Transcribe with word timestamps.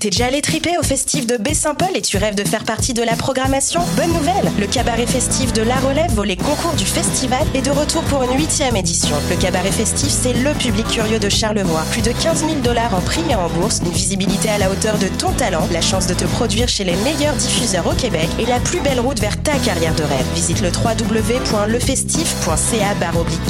T'es 0.00 0.10
déjà 0.10 0.26
allé 0.26 0.40
triper 0.42 0.78
au 0.78 0.84
festif 0.84 1.26
de 1.26 1.36
Baie-Saint-Paul 1.36 1.88
et 1.96 2.02
tu 2.02 2.18
rêves 2.18 2.36
de 2.36 2.44
faire 2.44 2.62
partie 2.62 2.94
de 2.94 3.02
la 3.02 3.16
programmation 3.16 3.80
Bonne 3.96 4.12
nouvelle 4.12 4.52
Le 4.56 4.68
cabaret 4.68 5.08
festif 5.08 5.52
de 5.52 5.62
La 5.62 5.74
Relève 5.74 6.12
vaut 6.12 6.22
les 6.22 6.36
concours 6.36 6.74
du 6.74 6.84
festival 6.84 7.44
et 7.52 7.62
de 7.62 7.72
retour 7.72 8.04
pour 8.04 8.22
une 8.22 8.38
huitième 8.38 8.76
édition. 8.76 9.16
Le 9.28 9.34
cabaret 9.34 9.72
festif, 9.72 10.08
c'est 10.08 10.34
le 10.34 10.52
public 10.52 10.86
curieux 10.86 11.18
de 11.18 11.28
Charlevoix. 11.28 11.82
Plus 11.90 12.02
de 12.02 12.12
15 12.12 12.46
000 12.46 12.60
dollars 12.62 12.94
en 12.94 13.00
prix 13.00 13.24
et 13.28 13.34
en 13.34 13.48
bourse, 13.48 13.80
une 13.84 13.90
visibilité 13.90 14.48
à 14.50 14.58
la 14.58 14.70
hauteur 14.70 14.98
de 14.98 15.08
ton 15.08 15.32
talent, 15.32 15.66
la 15.72 15.80
chance 15.80 16.06
de 16.06 16.14
te 16.14 16.26
produire 16.26 16.68
chez 16.68 16.84
les 16.84 16.94
meilleurs 16.98 17.34
diffuseurs 17.34 17.88
au 17.88 17.94
Québec 17.94 18.28
et 18.38 18.46
la 18.46 18.60
plus 18.60 18.78
belle 18.78 19.00
route 19.00 19.18
vers 19.18 19.42
ta 19.42 19.58
carrière 19.58 19.96
de 19.96 20.04
rêve. 20.04 20.26
Visite 20.32 20.60
le 20.60 20.68
www.lefestif.ca 20.68 22.94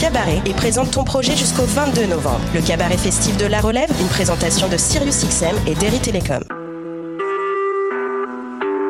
cabaret 0.00 0.40
et 0.46 0.54
présente 0.54 0.92
ton 0.92 1.04
projet 1.04 1.36
jusqu'au 1.36 1.64
22 1.64 2.06
novembre. 2.06 2.40
Le 2.54 2.62
cabaret 2.62 2.96
festif 2.96 3.36
de 3.36 3.44
La 3.44 3.60
Relève, 3.60 3.90
une 4.00 4.08
présentation 4.08 4.66
de 4.68 4.78
SiriusXM 4.78 5.58
et 5.66 5.74
Derry 5.74 5.98
Télécom. 5.98 6.37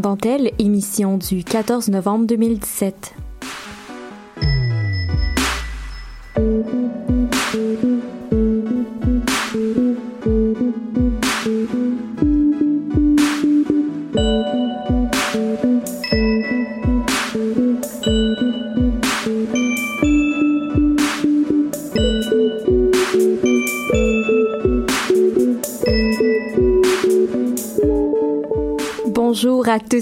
Dentelle, 0.00 0.50
émission 0.58 1.18
du 1.18 1.44
14 1.44 1.88
novembre 1.88 2.26
2017. 2.26 3.14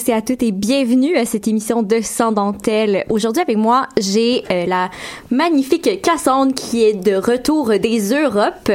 Tous 0.04 0.10
et 0.10 0.14
à 0.14 0.22
toutes 0.22 0.42
et 0.42 0.52
bienvenue 0.52 1.16
à 1.16 1.24
cette 1.24 1.46
émission 1.46 1.82
de 1.82 2.00
Sans 2.02 2.32
dentelle. 2.32 3.04
Aujourd'hui 3.10 3.42
avec 3.42 3.56
moi, 3.56 3.86
j'ai 3.98 4.42
euh, 4.50 4.66
la 4.66 4.90
magnifique 5.30 6.02
Cassandre 6.02 6.54
qui 6.54 6.82
est 6.82 6.94
de 6.94 7.14
retour 7.14 7.68
des 7.78 8.12
Europes. 8.12 8.72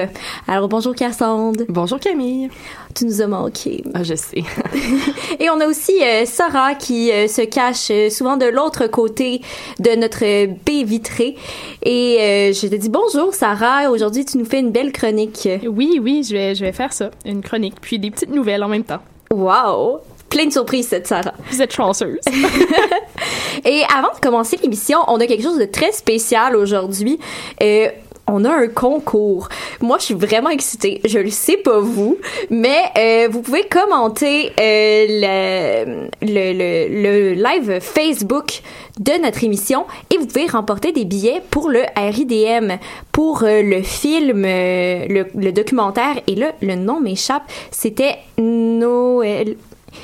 Alors 0.48 0.70
bonjour 0.70 0.96
Cassandre. 0.96 1.64
Bonjour 1.68 2.00
Camille. 2.00 2.50
Tu 2.96 3.06
nous 3.06 3.22
as 3.22 3.28
manqué. 3.28 3.84
Ah, 3.94 4.04
je 4.04 4.16
sais. 4.16 4.44
et 5.40 5.50
on 5.50 5.60
a 5.60 5.68
aussi 5.68 6.02
euh, 6.02 6.26
Sarah 6.26 6.76
qui 6.76 7.12
euh, 7.12 7.28
se 7.28 7.42
cache 7.42 7.92
souvent 8.12 8.38
de 8.38 8.46
l'autre 8.46 8.88
côté 8.88 9.42
de 9.80 9.96
notre 9.96 10.22
baie 10.66 10.84
vitrée. 10.84 11.36
Et 11.84 12.52
je 12.54 12.68
te 12.68 12.76
dis 12.76 12.90
bonjour 12.90 13.34
Sarah. 13.34 13.92
Aujourd'hui, 13.92 14.26
tu 14.26 14.38
nous 14.38 14.46
fais 14.46 14.60
une 14.60 14.72
belle 14.72 14.92
chronique. 14.92 15.50
Oui, 15.68 16.00
oui, 16.02 16.24
je 16.28 16.34
vais, 16.34 16.56
je 16.56 16.64
vais 16.64 16.74
faire 16.74 16.94
ça. 16.94 17.12
Une 17.26 17.42
chronique, 17.42 17.76
puis 17.82 18.00
des 18.00 18.12
petites 18.12 18.32
nouvelles 18.32 18.64
en 18.64 18.70
même 18.70 18.84
temps. 18.84 19.02
Wow! 19.32 20.02
Plein 20.30 20.46
de 20.46 20.52
surprises, 20.52 20.88
cette 20.88 21.08
Sarah. 21.08 21.34
Vous 21.52 21.62
êtes 21.62 21.74
chanceuse. 21.74 22.20
Et 23.66 23.84
avant 23.94 24.14
de 24.14 24.20
commencer 24.22 24.58
l'émission, 24.62 25.00
on 25.08 25.20
a 25.20 25.28
quelque 25.28 25.44
chose 25.44 25.58
de 25.60 25.66
très 25.66 25.92
spécial 25.92 26.56
aujourd'hui. 26.56 27.20
Euh, 27.62 27.90
on 28.32 28.46
a 28.46 28.52
un 28.52 28.68
concours. 28.68 29.50
Moi, 29.82 29.98
je 30.00 30.06
suis 30.06 30.14
vraiment 30.14 30.50
excitée. 30.50 31.02
Je 31.06 31.20
le 31.20 31.30
sais 31.30 31.58
pas 31.58 31.80
vous, 31.80 32.18
mais 32.50 32.84
euh, 32.98 33.28
vous 33.30 33.42
pouvez 33.42 33.64
commenter 33.64 34.52
euh, 34.60 36.06
le, 36.22 36.54
le, 36.54 37.02
le, 37.02 37.34
live 37.34 37.80
Facebook 37.82 38.62
de 39.00 39.22
notre 39.22 39.44
émission 39.44 39.86
et 40.14 40.18
vous 40.18 40.26
pouvez 40.28 40.46
remporter 40.46 40.92
des 40.92 41.06
billets 41.06 41.42
pour 41.50 41.70
le 41.70 41.82
RIDM, 41.96 42.78
pour 43.12 43.44
euh, 43.44 43.62
le 43.62 43.82
film, 43.82 44.44
le, 44.44 45.26
le, 45.34 45.52
documentaire. 45.52 46.20
Et 46.28 46.36
là, 46.36 46.52
le 46.62 46.76
nom 46.76 47.00
m'échappe. 47.00 47.44
C'était 47.72 48.18
Noël. 48.38 49.56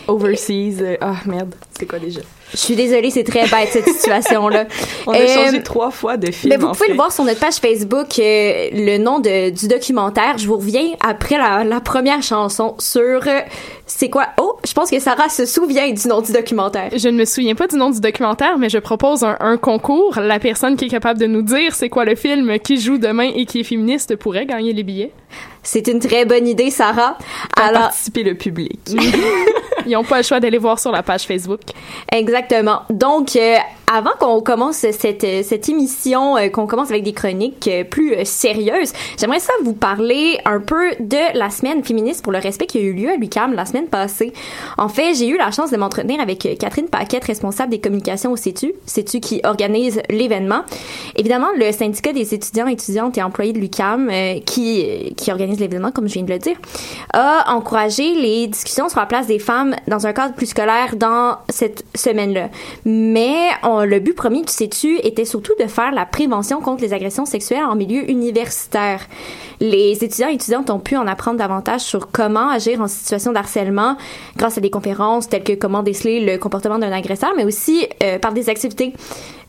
Overseas. 0.08 0.82
Euh, 0.82 0.98
ah, 1.02 1.16
merde. 1.26 1.54
C'est 1.78 1.86
quoi 1.86 2.00
déjà? 2.00 2.22
Je 2.52 2.58
suis 2.58 2.76
désolée, 2.76 3.10
c'est 3.10 3.24
très 3.24 3.48
bête 3.48 3.70
cette 3.72 3.88
situation-là. 3.88 4.66
On 5.08 5.12
a 5.12 5.28
changé 5.28 5.62
trois 5.64 5.92
fois 5.92 6.16
de 6.16 6.32
film. 6.32 6.54
Mais 6.54 6.58
vous 6.58 6.72
pouvez 6.72 6.90
le 6.90 6.96
voir 6.96 7.12
sur 7.12 7.24
notre 7.24 7.40
page 7.40 7.56
Facebook, 7.56 8.20
euh, 8.20 8.70
le 8.72 8.98
nom 8.98 9.20
de, 9.20 9.50
du 9.50 9.68
documentaire. 9.68 10.38
Je 10.38 10.48
vous 10.48 10.58
reviens 10.58 10.92
après 11.06 11.38
la, 11.38 11.64
la 11.64 11.82
première 11.82 12.22
chanson 12.22 12.76
sur 12.80 13.02
euh, 13.28 13.42
c'est 13.88 14.10
quoi? 14.10 14.28
Oh, 14.40 14.58
je 14.66 14.74
pense 14.74 14.90
que 14.90 15.00
Sarah 15.00 15.30
se 15.30 15.46
souvient 15.46 15.92
du 15.92 16.08
nom 16.08 16.22
du 16.22 16.32
documentaire. 16.32 16.90
Je 16.96 17.10
ne 17.10 17.18
me 17.18 17.26
souviens 17.26 17.56
pas 17.56 17.68
du 17.68 17.76
nom 17.76 17.90
du 17.90 18.00
documentaire, 18.00 18.58
mais 18.58 18.70
je 18.70 18.78
propose 18.78 19.24
un, 19.24 19.38
un 19.40 19.58
concours. 19.58 20.20
La 20.20 20.40
personne 20.40 20.78
qui 20.78 20.86
est 20.86 20.90
capable 20.90 21.20
de 21.20 21.28
nous 21.28 21.42
dire 21.42 21.76
c'est 21.76 21.90
quoi 21.90 22.06
le 22.06 22.16
film 22.16 22.58
qui 22.60 22.80
joue 22.80 22.98
demain 22.98 23.32
et 23.36 23.46
qui 23.46 23.60
est 23.60 23.64
féministe 23.64 24.16
pourrait 24.16 24.46
gagner 24.46 24.72
les 24.72 24.84
billets. 24.84 25.12
C'est 25.64 25.88
une 25.88 26.00
très 26.00 26.26
bonne 26.26 26.48
idée, 26.48 26.70
Sarah. 26.70 27.18
Alors 27.60 27.84
participer 27.84 28.24
le 28.24 28.36
public. 28.36 28.80
Ils 29.86 29.92
n'ont 29.92 30.04
pas 30.04 30.18
le 30.18 30.24
choix 30.24 30.40
d'aller 30.40 30.58
voir 30.58 30.80
sur 30.80 30.92
la 30.92 31.04
page 31.04 31.24
Facebook. 31.24 31.62
Exactement. 32.12 32.84
Donc, 32.90 33.36
euh, 33.36 33.58
avant 33.92 34.12
qu'on 34.20 34.42
commence 34.42 34.78
cette, 34.78 35.26
cette 35.44 35.70
émission, 35.70 36.38
euh, 36.38 36.50
qu'on 36.50 36.68
commence 36.68 36.90
avec 36.90 37.04
des 37.04 37.14
chroniques 37.14 37.68
euh, 37.68 37.84
plus 37.84 38.14
euh, 38.14 38.26
sérieuses, 38.26 38.94
j'aimerais 39.20 39.40
ça 39.40 39.54
vous 39.64 39.74
parler 39.74 40.40
un 40.46 40.60
peu 40.60 40.92
de 41.00 41.38
la 41.38 41.50
semaine 41.50 41.84
féministe 41.84 42.24
pour 42.24 42.32
le 42.32 42.40
respect 42.40 42.66
qui 42.66 42.80
a 42.80 42.82
eu 42.82 42.94
lieu 42.94 43.10
à 43.10 43.16
l'UQAM 43.16 43.54
la 43.54 43.66
semaine 43.66 43.88
passée. 43.88 44.34
En 44.78 44.88
fait, 44.88 45.14
j'ai 45.14 45.28
eu 45.28 45.38
la 45.38 45.52
chance 45.52 45.72
de 45.72 45.78
m'entretenir 45.78 46.20
avec 46.20 46.48
Catherine 46.60 46.88
Paquette, 46.88 47.26
responsable 47.26 47.72
des 47.72 47.80
communications 47.80 48.32
au 48.32 48.36
CETU, 48.36 48.74
CETU 48.86 49.20
qui 49.20 49.42
organise 49.44 50.02
l'événement. 50.10 50.62
Évidemment, 51.16 51.48
le 51.58 51.72
syndicat 51.72 52.14
des 52.14 52.34
étudiants, 52.34 52.68
étudiantes 52.68 53.18
et 53.18 53.24
employés 53.24 53.54
de 53.54 53.60
l'UQAM, 53.60 54.12
qui, 54.46 55.14
qui 55.16 55.32
organise 55.32 55.60
l'événement, 55.60 55.92
comme 55.92 56.08
je 56.08 56.14
viens 56.14 56.24
de 56.24 56.32
le 56.32 56.40
dire, 56.40 56.56
a 57.14 57.54
encouragé 57.54 58.14
les 58.16 58.48
discussions 58.48 58.90
sur 58.90 59.00
la 59.00 59.06
place 59.06 59.28
des 59.28 59.40
femmes 59.40 59.76
dans 59.88 60.08
un 60.08 60.14
cadre 60.14 60.34
plus 60.34 60.48
scolaire 60.48 60.96
dans 60.96 61.38
cette 61.50 61.84
semaine-là. 61.96 62.50
Mais 62.86 63.50
le 63.84 64.00
but 64.00 64.14
premier 64.14 64.42
du 64.42 64.52
CETU 64.52 64.98
était 65.04 65.26
surtout 65.26 65.54
de 65.60 65.68
faire 65.68 65.92
la 65.92 66.06
prévention 66.06 66.62
contre 66.62 66.82
les 66.82 66.94
agressions 66.94 67.26
sexuelles 67.26 67.64
en 67.64 67.76
milieu 67.76 68.10
universitaire. 68.10 69.02
Les 69.60 70.04
étudiants 70.04 70.30
et 70.30 70.34
étudiantes 70.34 70.70
ont 70.70 70.80
pu 70.80 70.96
en 70.98 71.08
apprendre 71.08 71.38
davantage 71.38 71.82
sur 71.82 72.12
comment 72.12 72.50
agir 72.50 72.82
en 72.82 72.88
situation 72.88 73.32
d'harcèlement 73.32 73.98
grâce 74.38 74.58
à 74.58 74.62
des 74.62 74.70
conférences 74.70 75.30
telles 75.30 75.44
que 75.44 75.54
comment 75.54 75.84
déceler 75.84 76.20
le 76.26 76.38
comportement 76.38 76.80
d'un 76.80 76.92
agresseur, 76.92 77.32
mais 77.36 77.46
aussi 77.46 77.88
euh, 78.04 78.20
par 78.20 78.34
des 78.34 78.50
activités 78.50 78.94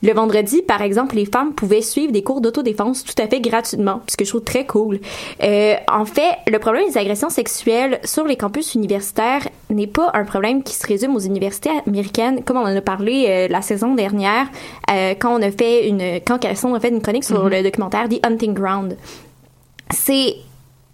Le 0.03 0.13
vendredi, 0.13 0.63
par 0.63 0.83
exemple, 0.83 1.17
les 1.17 1.25
femmes 1.25 1.53
pouvaient 1.53 1.83
suivre 1.83 2.13
des 2.13 2.23
cours 2.23 2.41
d'autodéfense 2.41 3.05
tout 3.05 3.15
à 3.23 3.27
fait 3.27 3.41
gratuitement, 3.41 4.03
ce 4.09 4.17
que 4.17 4.25
je 4.25 4.31
trouve 4.31 4.45
très 4.45 4.67
cool. 4.67 5.01
Euh, 5.43 5.75
en 5.91 6.05
fait, 6.05 6.37
le 6.47 6.59
problème 6.59 6.87
des 6.89 6.99
agressions 6.99 7.31
sexuelles 7.31 8.01
sur 8.05 8.25
les 8.25 8.37
campus 8.37 8.75
universitaires 8.75 9.49
n'est 9.71 9.87
pas 9.87 10.11
un 10.15 10.25
problème 10.25 10.63
qui 10.63 10.75
se 10.75 10.87
résume 10.87 11.17
aux 11.17 11.21
universités 11.21 11.71
américaines, 11.87 12.43
comme 12.45 12.57
on 12.57 12.63
en 12.67 12.77
a 12.77 12.81
parlé 12.81 13.27
euh, 13.29 13.49
la 13.49 13.63
saison 13.63 13.95
dernière, 13.95 14.47
euh, 14.91 15.15
quand 15.19 15.39
on 15.39 15.43
a 15.43 15.51
fait 15.51 15.89
une, 15.89 16.21
quand 16.27 16.45
a 16.45 16.81
fait 16.81 16.89
une 16.89 17.01
chronique 17.01 17.25
sur 17.25 17.37
Mm-hmm. 17.47 17.57
le 17.57 17.63
documentaire 17.63 18.09
The 18.09 18.27
Hunting 18.27 18.55
Ground. 18.55 18.97
C'est 19.91 20.37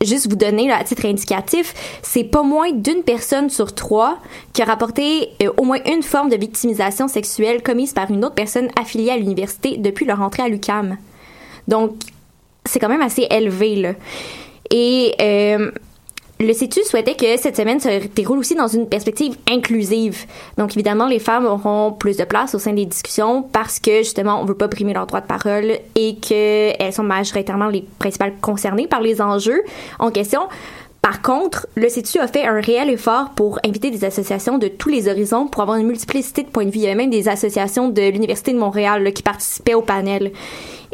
juste 0.06 0.28
vous 0.28 0.36
donner 0.36 0.68
là, 0.68 0.78
à 0.78 0.84
titre 0.84 1.06
indicatif, 1.06 1.74
c'est 2.02 2.24
pas 2.24 2.42
moins 2.42 2.72
d'une 2.72 3.02
personne 3.02 3.50
sur 3.50 3.74
trois 3.74 4.18
qui 4.52 4.62
a 4.62 4.64
rapporté 4.64 5.30
euh, 5.42 5.50
au 5.56 5.64
moins 5.64 5.78
une 5.86 6.02
forme 6.02 6.28
de 6.28 6.36
victimisation 6.36 7.08
sexuelle 7.08 7.62
commise 7.62 7.92
par 7.92 8.10
une 8.10 8.24
autre 8.24 8.34
personne 8.34 8.68
affiliée 8.80 9.10
à 9.10 9.16
l'université 9.16 9.76
depuis 9.76 10.06
leur 10.06 10.20
entrée 10.20 10.42
à 10.42 10.48
l'UCAM. 10.48 10.96
Donc, 11.68 11.92
c'est 12.64 12.78
quand 12.78 12.88
même 12.88 13.02
assez 13.02 13.26
élevé, 13.30 13.76
là. 13.76 13.92
Et 14.70 15.14
euh, 15.20 15.70
le 16.42 16.52
CETU 16.52 16.80
souhaitait 16.84 17.14
que 17.14 17.36
cette 17.36 17.56
semaine 17.56 17.80
se 17.80 18.06
déroule 18.08 18.38
aussi 18.38 18.54
dans 18.54 18.66
une 18.66 18.88
perspective 18.88 19.36
inclusive. 19.48 20.26
Donc, 20.58 20.72
évidemment, 20.74 21.06
les 21.06 21.18
femmes 21.18 21.46
auront 21.46 21.92
plus 21.92 22.16
de 22.16 22.24
place 22.24 22.54
au 22.54 22.58
sein 22.58 22.72
des 22.72 22.86
discussions 22.86 23.42
parce 23.42 23.78
que, 23.78 23.98
justement, 23.98 24.40
on 24.40 24.44
veut 24.44 24.54
pas 24.54 24.68
brimer 24.68 24.92
leur 24.92 25.06
droit 25.06 25.20
de 25.20 25.26
parole 25.26 25.78
et 25.94 26.16
qu'elles 26.16 26.92
sont 26.92 27.02
majoritairement 27.02 27.68
les 27.68 27.84
principales 27.98 28.34
concernées 28.40 28.86
par 28.86 29.00
les 29.00 29.20
enjeux 29.20 29.62
en 29.98 30.10
question. 30.10 30.42
Par 31.02 31.20
contre, 31.20 31.66
le 31.74 31.88
CETU 31.88 32.18
a 32.20 32.28
fait 32.28 32.44
un 32.44 32.60
réel 32.60 32.88
effort 32.88 33.30
pour 33.30 33.58
inviter 33.64 33.90
des 33.90 34.04
associations 34.04 34.58
de 34.58 34.68
tous 34.68 34.88
les 34.88 35.08
horizons 35.08 35.48
pour 35.48 35.62
avoir 35.62 35.76
une 35.76 35.88
multiplicité 35.88 36.44
de 36.44 36.48
points 36.48 36.64
de 36.64 36.70
vue. 36.70 36.78
Il 36.78 36.82
y 36.82 36.86
avait 36.86 36.94
même 36.94 37.10
des 37.10 37.28
associations 37.28 37.88
de 37.88 38.02
l'Université 38.02 38.52
de 38.52 38.58
Montréal 38.58 39.12
qui 39.12 39.24
participaient 39.24 39.74
au 39.74 39.82
panel. 39.82 40.30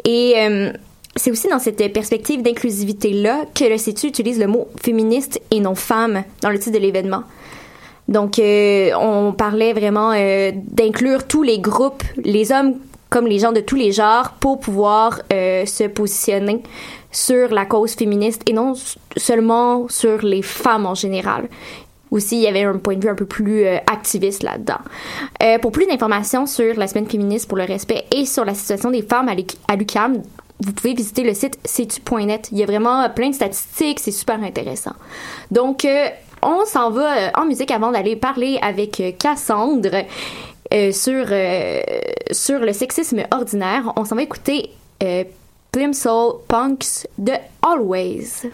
Et 0.05 0.33
euh, 0.37 0.71
c'est 1.19 1.31
aussi 1.31 1.49
dans 1.49 1.59
cette 1.59 1.91
perspective 1.91 2.41
d'inclusivité-là 2.41 3.43
que 3.53 3.65
le 3.65 3.77
CETU 3.77 4.07
utilise 4.07 4.39
le 4.39 4.47
mot 4.47 4.69
féministe 4.81 5.41
et 5.51 5.59
non 5.59 5.75
femme 5.75 6.23
dans 6.41 6.49
le 6.49 6.57
titre 6.57 6.77
de 6.77 6.81
l'événement. 6.81 7.23
Donc, 8.07 8.39
euh, 8.39 8.91
on 8.97 9.33
parlait 9.33 9.73
vraiment 9.73 10.13
euh, 10.13 10.51
d'inclure 10.55 11.27
tous 11.27 11.43
les 11.43 11.59
groupes, 11.59 12.03
les 12.23 12.51
hommes 12.51 12.75
comme 13.09 13.27
les 13.27 13.39
gens 13.39 13.51
de 13.51 13.59
tous 13.59 13.75
les 13.75 13.91
genres, 13.91 14.35
pour 14.39 14.59
pouvoir 14.59 15.19
euh, 15.33 15.65
se 15.65 15.83
positionner 15.85 16.63
sur 17.11 17.49
la 17.49 17.65
cause 17.65 17.95
féministe 17.95 18.43
et 18.45 18.53
non 18.53 18.73
seulement 19.17 19.87
sur 19.89 20.21
les 20.21 20.41
femmes 20.41 20.85
en 20.85 20.95
général. 20.95 21.49
Aussi, 22.11 22.37
il 22.37 22.43
y 22.43 22.47
avait 22.47 22.63
un 22.63 22.77
point 22.77 22.95
de 22.95 23.03
vue 23.03 23.09
un 23.09 23.15
peu 23.15 23.25
plus 23.25 23.65
activiste 23.65 24.41
là-dedans. 24.41 24.79
Pour 25.61 25.71
plus 25.71 25.85
d'informations 25.85 26.47
sur 26.47 26.75
la 26.75 26.87
semaine 26.87 27.07
féministe 27.07 27.47
pour 27.47 27.57
le 27.57 27.65
respect 27.65 28.05
et 28.15 28.25
sur 28.25 28.45
la 28.45 28.55
situation 28.55 28.89
des 28.89 29.03
femmes 29.03 29.29
à 29.29 29.75
l'UQAM, 29.75 30.23
vous 30.59 30.73
pouvez 30.73 30.93
visiter 30.93 31.23
le 31.23 31.33
site 31.33 31.57
cetu.net. 31.65 32.49
Il 32.51 32.57
y 32.57 32.63
a 32.63 32.65
vraiment 32.65 33.01
euh, 33.03 33.09
plein 33.09 33.29
de 33.29 33.35
statistiques, 33.35 33.99
c'est 33.99 34.11
super 34.11 34.41
intéressant. 34.43 34.93
Donc, 35.51 35.85
euh, 35.85 36.07
on 36.41 36.65
s'en 36.65 36.91
va 36.91 37.17
euh, 37.17 37.29
en 37.35 37.45
musique 37.45 37.71
avant 37.71 37.91
d'aller 37.91 38.15
parler 38.15 38.59
avec 38.61 39.01
Cassandre 39.19 40.05
sur, 40.91 41.25
sur 42.31 42.59
le 42.59 42.73
sexisme 42.73 43.23
ordinaire. 43.31 43.91
On 43.95 44.05
s'en 44.05 44.15
va 44.15 44.21
écouter 44.21 44.69
Plimsoll 45.71 46.41
Punks 46.47 47.07
de 47.17 47.33
Always. 47.61 48.49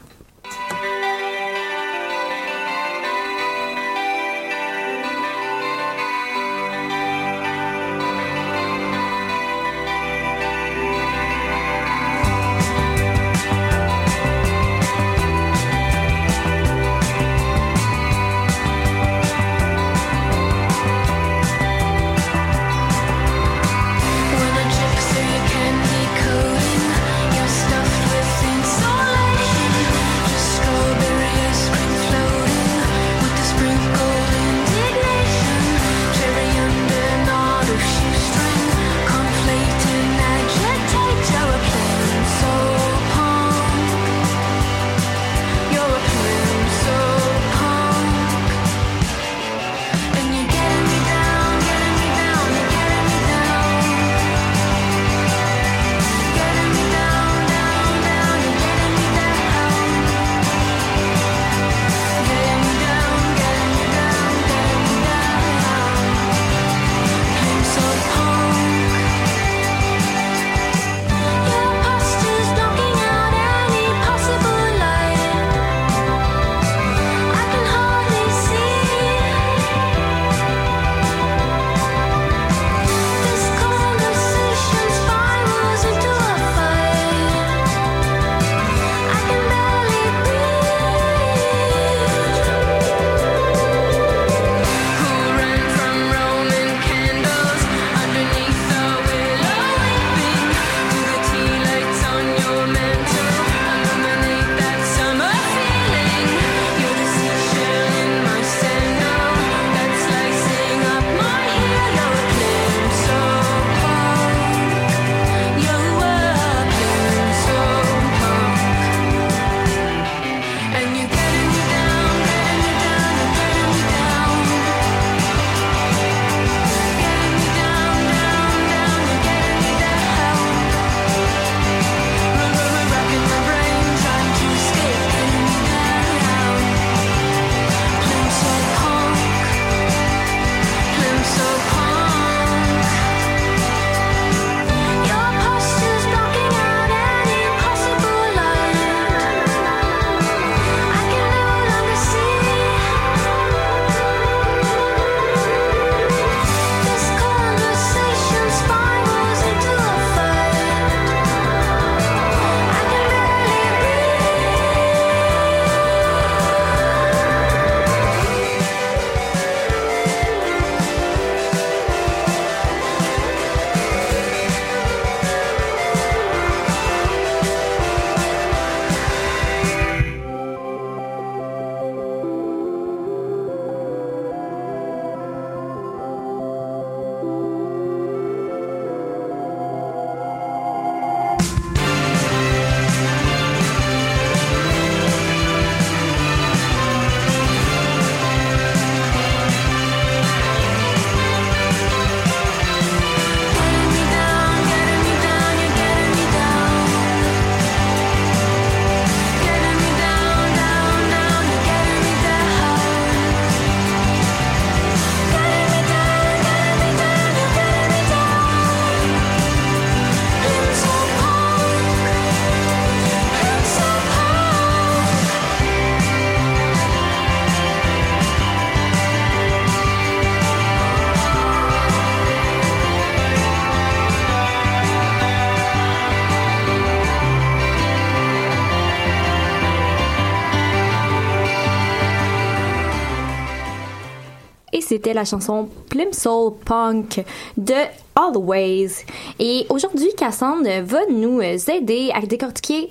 C'était 244.96 245.14
la 245.14 245.26
chanson 245.26 245.68
Plimsoll 245.90 246.54
Punk 246.64 247.22
de 247.58 247.74
Always. 248.16 249.04
Et 249.40 249.66
aujourd'hui, 249.68 250.08
Cassandre 250.16 250.70
va 250.84 251.00
nous 251.10 251.42
aider 251.42 252.12
à 252.14 252.22
décortiquer, 252.22 252.88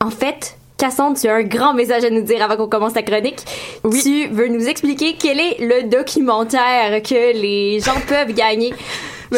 en 0.00 0.10
fait, 0.10 0.56
Cassandre, 0.76 1.16
tu 1.16 1.28
as 1.28 1.34
un 1.36 1.44
grand 1.44 1.72
message 1.72 2.02
à 2.02 2.10
nous 2.10 2.22
dire 2.22 2.42
avant 2.42 2.56
qu'on 2.56 2.68
commence 2.68 2.94
ta 2.94 3.02
chronique. 3.02 3.38
Oui. 3.84 4.02
Tu 4.02 4.26
veux 4.34 4.48
nous 4.48 4.66
expliquer 4.66 5.14
quel 5.16 5.38
est 5.38 5.58
le 5.60 5.88
documentaire 5.88 7.00
que 7.02 7.40
les 7.40 7.78
gens 7.78 8.00
peuvent 8.08 8.34
gagner 8.34 8.74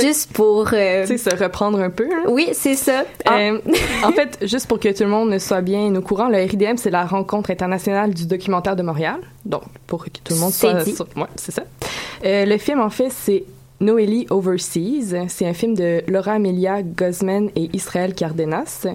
juste 0.00 0.32
pour 0.32 0.70
euh... 0.72 1.06
tu 1.06 1.18
sais 1.18 1.30
se 1.30 1.36
reprendre 1.36 1.80
un 1.80 1.90
peu 1.90 2.04
hein? 2.04 2.24
oui 2.28 2.48
c'est 2.52 2.74
ça. 2.74 3.04
Euh, 3.30 3.58
en 4.04 4.12
fait 4.12 4.38
juste 4.42 4.66
pour 4.66 4.78
que 4.78 4.92
tout 4.96 5.04
le 5.04 5.08
monde 5.08 5.38
soit 5.38 5.60
bien 5.60 5.94
au 5.94 6.00
courant 6.00 6.28
le 6.28 6.38
RIDM 6.38 6.76
c'est 6.76 6.90
la 6.90 7.04
rencontre 7.04 7.50
internationale 7.50 8.14
du 8.14 8.26
documentaire 8.26 8.76
de 8.76 8.82
Montréal. 8.82 9.18
Donc 9.44 9.62
pour 9.86 10.04
que 10.04 10.10
tout 10.10 10.34
le 10.34 10.40
monde 10.40 10.52
soit 10.52 10.74
ouais 10.74 11.26
c'est 11.36 11.52
ça. 11.52 11.62
Euh, 12.24 12.44
le 12.44 12.58
film 12.58 12.80
en 12.80 12.90
fait 12.90 13.10
c'est 13.10 13.44
Noélie 13.80 14.26
Overseas. 14.30 15.26
C'est 15.28 15.46
un 15.46 15.52
film 15.52 15.74
de 15.74 16.02
Laura 16.08 16.32
Amelia 16.32 16.82
Guzman 16.82 17.50
et 17.54 17.68
Israël 17.74 18.14
Cardenas 18.14 18.86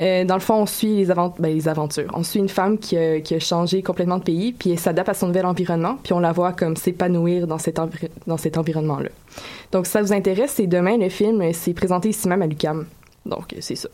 euh, 0.00 0.24
dans 0.24 0.34
le 0.34 0.40
fond, 0.40 0.54
on 0.54 0.66
suit 0.66 1.04
les, 1.04 1.06
ben, 1.06 1.60
aventures. 1.66 2.10
On 2.14 2.22
suit 2.22 2.40
une 2.40 2.48
femme 2.48 2.78
qui 2.78 2.96
a, 2.96 3.38
changé 3.38 3.82
complètement 3.82 4.18
de 4.18 4.24
pays, 4.24 4.52
puis 4.52 4.70
elle 4.70 4.78
s'adapte 4.78 5.08
à 5.08 5.14
son 5.14 5.28
nouvel 5.28 5.46
environnement, 5.46 5.98
puis 6.02 6.12
on 6.12 6.20
la 6.20 6.32
voit 6.32 6.52
comme 6.52 6.76
s'épanouir 6.76 7.46
dans 7.46 7.58
cet, 7.58 7.80
dans 8.26 8.36
cet 8.36 8.58
environnement-là. 8.58 9.08
Donc, 9.72 9.86
si 9.86 9.92
ça 9.92 10.02
vous 10.02 10.12
intéresse, 10.12 10.52
c'est 10.56 10.66
demain, 10.66 10.96
le 10.96 11.08
film, 11.08 11.42
c'est 11.52 11.74
présenté 11.74 12.10
ici 12.10 12.28
même 12.28 12.42
à 12.42 12.46
l'UCAM. 12.46 12.86
Donc, 13.24 13.54
c'est 13.60 13.76
ça. 13.76 13.88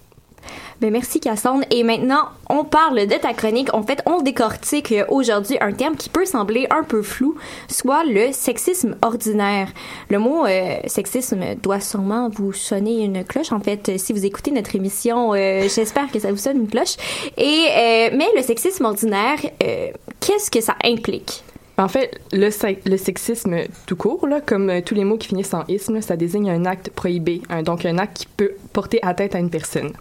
Ben 0.81 0.91
merci 0.93 1.21
Cassandre. 1.21 1.65
Et 1.71 1.85
maintenant, 1.85 2.29
on 2.51 2.65
parle 2.65 3.07
de 3.07 3.15
ta 3.15 3.33
chronique. 3.35 3.73
En 3.73 3.83
fait, 3.83 4.03
on 4.07 4.21
décortique 4.21 4.95
aujourd'hui 5.09 5.57
un 5.61 5.73
terme 5.73 5.97
qui 5.97 6.09
peut 6.09 6.25
sembler 6.25 6.67
un 6.71 6.83
peu 6.83 7.03
flou, 7.03 7.37
soit 7.69 8.05
le 8.05 8.33
sexisme 8.33 8.97
ordinaire. 9.03 9.69
Le 10.11 10.19
mot 10.19 10.47
euh, 10.47 10.77
sexisme 10.87 11.55
doit 11.63 11.81
sûrement 11.81 12.29
vous 12.29 12.53
sonner 12.53 13.05
une 13.05 13.25
cloche. 13.25 13.53
En 13.53 13.61
fait, 13.61 13.99
si 13.99 14.13
vous 14.13 14.25
écoutez 14.25 14.51
notre 14.51 14.75
émission, 14.75 15.35
euh, 15.35 15.69
j'espère 15.75 16.11
que 16.11 16.19
ça 16.19 16.31
vous 16.31 16.39
sonne 16.39 16.59
une 16.59 16.69
cloche. 16.69 16.97
Et 17.37 17.67
euh, 17.71 18.11
mais 18.17 18.29
le 18.37 18.43
sexisme 18.43 18.85
ordinaire, 18.85 19.39
euh, 19.63 19.91
qu'est-ce 20.21 20.51
que 20.51 20.61
ça 20.61 20.75
implique? 20.85 21.43
En 21.79 21.89
fait, 21.89 22.21
le, 22.33 22.51
sexisme 22.51 23.57
tout 23.87 23.97
court, 23.97 24.27
comme 24.45 24.69
euh, 24.69 24.81
tous 24.85 24.95
les 24.95 25.05
mots 25.05 25.17
qui 25.17 25.29
finissent 25.29 25.55
en 25.55 25.65
isme, 25.69 26.01
ça 26.03 26.17
désigne 26.17 26.51
un 26.51 26.67
acte 26.67 26.91
prohibé, 26.91 27.41
donc 27.65 27.87
un 27.87 27.99
acte 27.99 28.19
qui 28.19 28.27
peut 28.27 28.53
porter 28.73 28.99
atteinte 29.03 29.35
à 29.35 29.39
une 29.39 29.51
personne. 29.51 29.93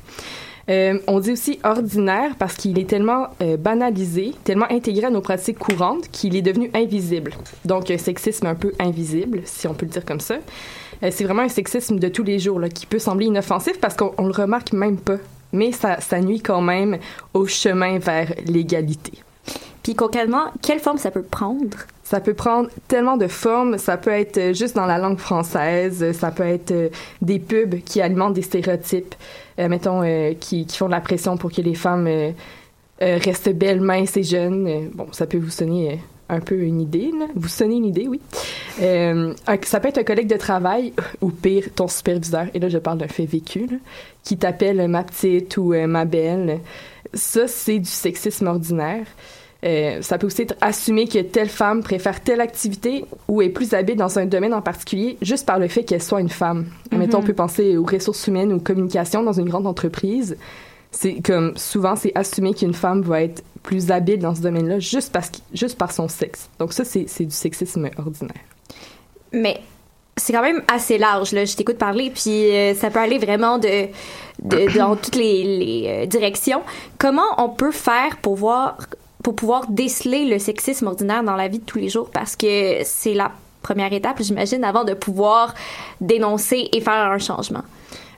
Euh, 0.70 1.00
on 1.08 1.20
dit 1.20 1.32
aussi 1.32 1.60
ordinaire 1.64 2.36
parce 2.38 2.56
qu'il 2.56 2.78
est 2.78 2.90
tellement 2.90 3.30
euh, 3.42 3.58
banalisé, 3.58 4.34
tellement 4.44 4.70
intégré 4.70 5.08
à 5.08 5.10
nos 5.10 5.22
pratiques 5.22 5.58
courantes 5.58 6.10
qu'il 6.12 6.36
est 6.36 6.42
devenu 6.42 6.70
invisible. 6.74 7.34
Donc 7.66 7.90
un 7.90 7.98
sexisme 7.98 8.46
un 8.46 8.56
peu 8.56 8.74
invisible, 8.80 9.42
si 9.46 9.68
on 9.68 9.74
peut 9.74 9.86
le 9.86 9.92
dire 9.92 10.06
comme 10.06 10.20
ça. 10.20 10.36
C'est 11.10 11.24
vraiment 11.24 11.42
un 11.42 11.50
sexisme 11.50 11.98
de 11.98 12.10
tous 12.10 12.24
les 12.24 12.38
jours 12.38 12.62
qui 12.72 12.86
peut 12.86 13.00
sembler 13.00 13.26
inoffensif 13.26 13.80
parce 13.80 13.96
qu'on 13.96 14.24
le 14.24 14.32
remarque 14.32 14.72
même 14.72 14.98
pas, 14.98 15.18
mais 15.52 15.72
ça 15.72 16.22
nuit 16.22 16.42
quand 16.42 16.62
même 16.62 17.00
au 17.34 17.48
chemin 17.48 17.98
vers 17.98 18.32
l'égalité. 18.46 19.14
Puis 19.84 19.96
concrètement, 19.96 20.46
quelle 20.62 20.80
forme 20.80 20.98
ça 20.98 21.12
peut 21.12 21.24
prendre? 21.24 21.78
Ça 22.04 22.20
peut 22.20 22.34
prendre 22.34 22.70
tellement 22.88 23.18
de 23.18 23.28
formes. 23.28 23.78
Ça 23.78 23.98
peut 23.98 24.12
être 24.12 24.54
juste 24.54 24.76
dans 24.76 24.86
la 24.86 24.98
langue 24.98 25.18
française. 25.18 26.12
Ça 26.12 26.32
peut 26.32 26.44
être 26.44 26.92
des 27.22 27.40
pubs 27.40 27.82
qui 27.84 28.02
alimentent 28.02 28.34
des 28.34 28.42
stéréotypes, 28.42 29.16
euh, 29.60 29.68
mettons, 29.68 30.04
euh, 30.04 30.34
qui, 30.34 30.66
qui, 30.66 30.78
font 30.78 30.88
de 30.88 30.92
la 30.92 31.02
pression 31.02 31.38
pour 31.38 31.52
que 31.52 31.62
les 31.62 31.76
femmes 31.76 32.08
euh, 32.08 32.32
restent 33.00 33.54
belles, 33.54 33.82
minces 33.82 34.18
et 34.18 34.24
jeunes. 34.24 34.90
bon, 34.94 35.08
ça 35.12 35.26
peut 35.26 35.40
vous 35.40 35.50
sonner 35.50 36.00
un 36.32 36.40
peu 36.40 36.62
une 36.62 36.82
idée. 36.82 37.12
Là. 37.18 37.28
Vous 37.36 37.50
sonnez 37.50 37.76
une 37.76 37.86
idée, 37.86 38.08
oui. 38.08 38.20
Euh, 38.82 39.34
ça 39.64 39.80
peut 39.80 39.90
être 39.90 39.98
un 39.98 40.04
collègue 40.04 40.30
de 40.30 40.38
travail 40.38 40.94
ou 41.20 41.30
pire, 41.30 41.66
ton 41.76 41.88
superviseur. 41.88 42.48
Et 42.54 42.60
là, 42.60 42.70
je 42.70 42.78
parle 42.78 42.98
d'un 42.98 43.10
fait 43.10 43.26
vécu, 43.26 43.68
là, 43.68 43.78
qui 44.24 44.38
t'appelle 44.38 44.88
ma 44.88 45.04
petite 45.04 45.58
ou 45.58 45.74
euh, 45.74 45.88
ma 45.88 46.06
belle. 46.06 46.60
Ça, 47.14 47.48
c'est 47.48 47.80
du 47.80 47.90
sexisme 47.90 48.48
ordinaire. 48.48 49.06
Euh, 49.64 50.02
ça 50.02 50.18
peut 50.18 50.28
aussi 50.28 50.42
être 50.42 50.56
assumé 50.60 51.08
que 51.08 51.20
telle 51.20 51.50
femme 51.50 51.84
préfère 51.84 52.22
telle 52.22 52.42
activité 52.42 53.06
ou 53.28 53.42
est 53.44 53.50
plus 53.50 53.74
habile 53.74 53.96
dans 53.96 54.18
un 54.18 54.26
domaine 54.26 54.54
en 54.54 54.62
particulier 54.62 55.18
juste 55.22 55.46
par 55.46 55.60
le 55.60 55.68
fait 55.68 55.84
qu'elle 55.84 56.02
soit 56.02 56.20
une 56.20 56.30
femme. 56.30 56.60
Mm 56.60 56.66
-hmm. 56.66 56.98
Mettons, 56.98 57.20
on 57.20 57.24
peut 57.24 57.36
penser 57.36 57.78
aux 57.78 57.86
ressources 57.86 58.26
humaines 58.28 58.52
ou 58.54 58.60
communication 58.60 59.22
dans 59.24 59.34
une 59.40 59.50
grande 59.50 59.68
entreprise. 59.68 60.36
C'est 60.92 61.22
comme 61.22 61.56
souvent, 61.56 61.96
c'est 61.96 62.12
assumé 62.16 62.54
qu'une 62.54 62.74
femme 62.74 63.02
va 63.02 63.22
être 63.22 63.44
plus 63.64 63.92
habile 63.92 64.20
dans 64.20 64.36
ce 64.36 64.42
domaine-là 64.42 64.80
juste, 64.80 65.14
parce 65.14 65.32
juste 65.54 65.78
par 65.78 65.92
son 65.92 66.08
sexe. 66.08 66.50
Donc 66.60 66.74
ça, 66.74 66.84
c'est 66.84 67.26
du 67.26 67.36
sexisme 67.46 67.90
ordinaire. 67.98 68.46
Mais 69.32 69.62
c'est 70.18 70.34
quand 70.34 70.42
même 70.42 70.62
assez 70.68 70.98
large, 70.98 71.32
là. 71.32 71.46
Je 71.46 71.56
t'écoute 71.56 71.78
parler, 71.78 72.12
puis 72.14 72.52
euh, 72.52 72.74
ça 72.74 72.90
peut 72.90 73.00
aller 73.00 73.18
vraiment 73.18 73.58
de, 73.58 73.88
de 74.44 74.78
dans 74.78 74.96
toutes 74.96 75.16
les, 75.16 75.44
les 75.44 75.86
euh, 75.88 76.06
directions. 76.06 76.62
Comment 76.98 77.30
on 77.38 77.50
peut 77.50 77.72
faire 77.72 78.18
pour 78.22 78.36
voir 78.36 78.78
pour 79.24 79.36
pouvoir 79.36 79.68
déceler 79.70 80.26
le 80.26 80.40
sexisme 80.40 80.88
ordinaire 80.88 81.24
dans 81.24 81.36
la 81.36 81.48
vie 81.48 81.60
de 81.60 81.66
tous 81.66 81.78
les 81.78 81.90
jours 81.90 82.10
parce 82.12 82.36
que 82.36 82.78
c'est 82.84 83.14
la 83.14 83.32
première 83.62 83.94
étape, 83.94 84.22
j'imagine, 84.22 84.64
avant 84.64 84.84
de 84.84 84.94
pouvoir 84.94 85.54
dénoncer 86.00 86.70
et 86.74 86.82
faire 86.82 86.94
un 87.12 87.20
changement. 87.20 87.64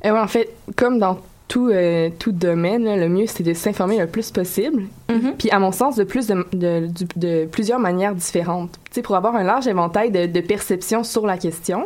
Et 0.04 0.12
ouais, 0.12 0.20
en 0.20 0.28
fait, 0.28 0.50
comme 0.76 1.00
dans 1.00 1.20
tout, 1.48 1.70
euh, 1.70 2.10
tout 2.18 2.32
domaine, 2.32 2.86
là, 2.86 2.96
le 2.96 3.10
mieux, 3.10 3.28
c'est 3.28 3.44
de 3.44 3.54
s'informer 3.54 4.00
le 4.00 4.08
plus 4.08 4.32
possible. 4.32 4.84
Mm 5.10 5.16
-hmm. 5.16 5.34
Puis, 5.38 5.50
à 5.52 5.60
mon 5.60 5.72
sens, 5.72 5.96
de, 5.96 6.04
plus 6.06 6.28
de, 6.28 6.36
de, 6.54 6.88
de, 6.88 7.06
de 7.16 7.46
plusieurs 7.46 7.80
manières 7.80 8.16
différentes. 8.16 8.72
Tu 8.86 8.96
sais, 8.96 9.02
pour 9.02 9.16
avoir 9.16 9.36
un 9.36 9.44
large 9.44 9.68
éventail 9.68 10.10
de, 10.12 10.26
de 10.26 10.42
perceptions 10.42 11.04
sur 11.04 11.26
la 11.26 11.38
question. 11.38 11.86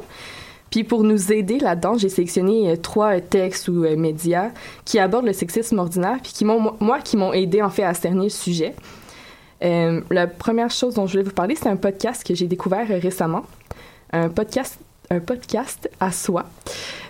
Puis 0.70 0.84
pour 0.84 1.04
nous 1.04 1.32
aider 1.32 1.60
là-dedans, 1.60 1.98
j'ai 1.98 2.10
sélectionné 2.10 2.70
euh, 2.70 2.76
trois 2.76 3.20
textes 3.22 3.68
ou 3.70 3.84
euh, 3.84 3.96
médias 3.96 4.50
qui 4.86 5.00
abordent 5.00 5.26
le 5.26 5.34
sexisme 5.34 5.80
ordinaire, 5.80 6.20
puis 6.22 6.34
qui 6.34 6.46
m'ont, 6.46 6.74
moi, 6.80 7.00
qui 7.00 7.16
m'ont 7.18 7.34
aidé 7.34 7.62
en 7.62 7.70
fait 7.70 7.84
à 7.84 7.94
cerner 7.94 8.24
le 8.24 8.30
sujet. 8.30 8.74
Euh, 9.64 10.02
la 10.12 10.28
première 10.28 10.70
chose 10.70 10.96
dont 10.96 11.08
je 11.08 11.14
voulais 11.14 11.24
vous 11.24 11.32
parler, 11.32 11.56
c'est 11.56 11.70
un 11.70 11.76
podcast 11.76 12.26
que 12.26 12.36
j'ai 12.36 12.48
découvert 12.48 12.88
récemment. 12.88 13.44
Un 14.14 14.30
podcast, 14.30 14.80
un 15.10 15.20
podcast 15.20 15.90
à 16.00 16.12
soi. 16.12 16.46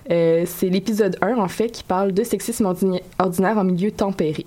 Euh, 0.10 0.44
c'est 0.46 0.70
l'épisode 0.70 1.18
1, 1.22 1.38
en 1.38 1.48
fait, 1.48 1.70
qui 1.70 1.84
parle 1.84 2.12
de 2.12 2.24
sexisme 2.24 2.66
ordinaire, 2.66 3.02
ordinaire 3.20 3.58
en 3.58 3.64
milieu 3.64 3.92
tempéré. 3.92 4.46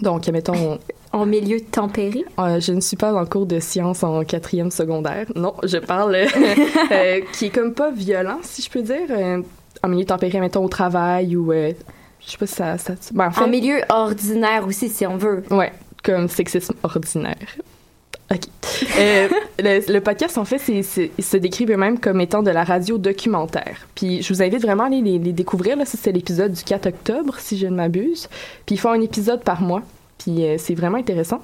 Donc, 0.00 0.28
mettons... 0.28 0.78
en 1.12 1.26
milieu 1.26 1.60
tempéré? 1.60 2.24
Euh, 2.38 2.60
je 2.60 2.72
ne 2.72 2.80
suis 2.80 2.96
pas 2.96 3.12
en 3.12 3.26
cours 3.26 3.46
de 3.46 3.60
sciences 3.60 4.02
en 4.02 4.24
quatrième 4.24 4.70
secondaire. 4.70 5.26
Non, 5.34 5.54
je 5.64 5.78
parle... 5.78 6.14
euh, 6.14 7.20
qui 7.32 7.46
est 7.46 7.50
comme 7.50 7.74
pas 7.74 7.90
violent, 7.90 8.38
si 8.42 8.62
je 8.62 8.70
peux 8.70 8.82
dire. 8.82 9.08
Euh, 9.10 9.42
en 9.82 9.88
milieu 9.88 10.04
tempéré, 10.04 10.40
mettons, 10.40 10.64
au 10.64 10.68
travail 10.68 11.36
ou... 11.36 11.52
je 11.52 11.74
sais 12.24 12.38
pas 12.38 12.46
si 12.46 12.54
ça... 12.54 12.78
ça 12.78 12.94
ben, 13.12 13.26
en, 13.26 13.30
fait, 13.32 13.42
en 13.42 13.48
milieu 13.48 13.80
ordinaire 13.88 14.66
aussi, 14.66 14.88
si 14.88 15.04
on 15.06 15.16
veut. 15.16 15.42
Ouais, 15.50 15.72
comme 16.02 16.28
sexisme 16.28 16.74
ordinaire. 16.82 17.56
OK. 18.30 18.40
euh, 18.98 19.28
le, 19.58 19.92
le, 19.92 20.00
podcast, 20.00 20.38
en 20.38 20.44
fait, 20.44 20.58
c'est, 20.58 21.10
il 21.16 21.24
se 21.24 21.36
décrit 21.36 21.66
eux-mêmes 21.66 21.98
comme 21.98 22.20
étant 22.20 22.42
de 22.42 22.50
la 22.50 22.64
radio 22.64 22.98
documentaire. 22.98 23.86
Puis 23.94 24.22
je 24.22 24.32
vous 24.32 24.42
invite 24.42 24.62
vraiment 24.62 24.84
à 24.84 24.86
aller 24.86 25.00
les, 25.00 25.18
les 25.18 25.32
découvrir. 25.32 25.76
Là, 25.76 25.84
c'est 25.84 26.12
l'épisode 26.12 26.52
du 26.52 26.62
4 26.62 26.86
octobre, 26.86 27.36
si 27.38 27.58
je 27.58 27.66
ne 27.66 27.76
m'abuse. 27.76 28.28
Puis 28.66 28.76
ils 28.76 28.78
font 28.78 28.90
un 28.90 29.00
épisode 29.00 29.42
par 29.42 29.60
mois. 29.60 29.82
Puis 30.18 30.44
euh, 30.44 30.56
c'est 30.58 30.74
vraiment 30.74 30.98
intéressant. 30.98 31.40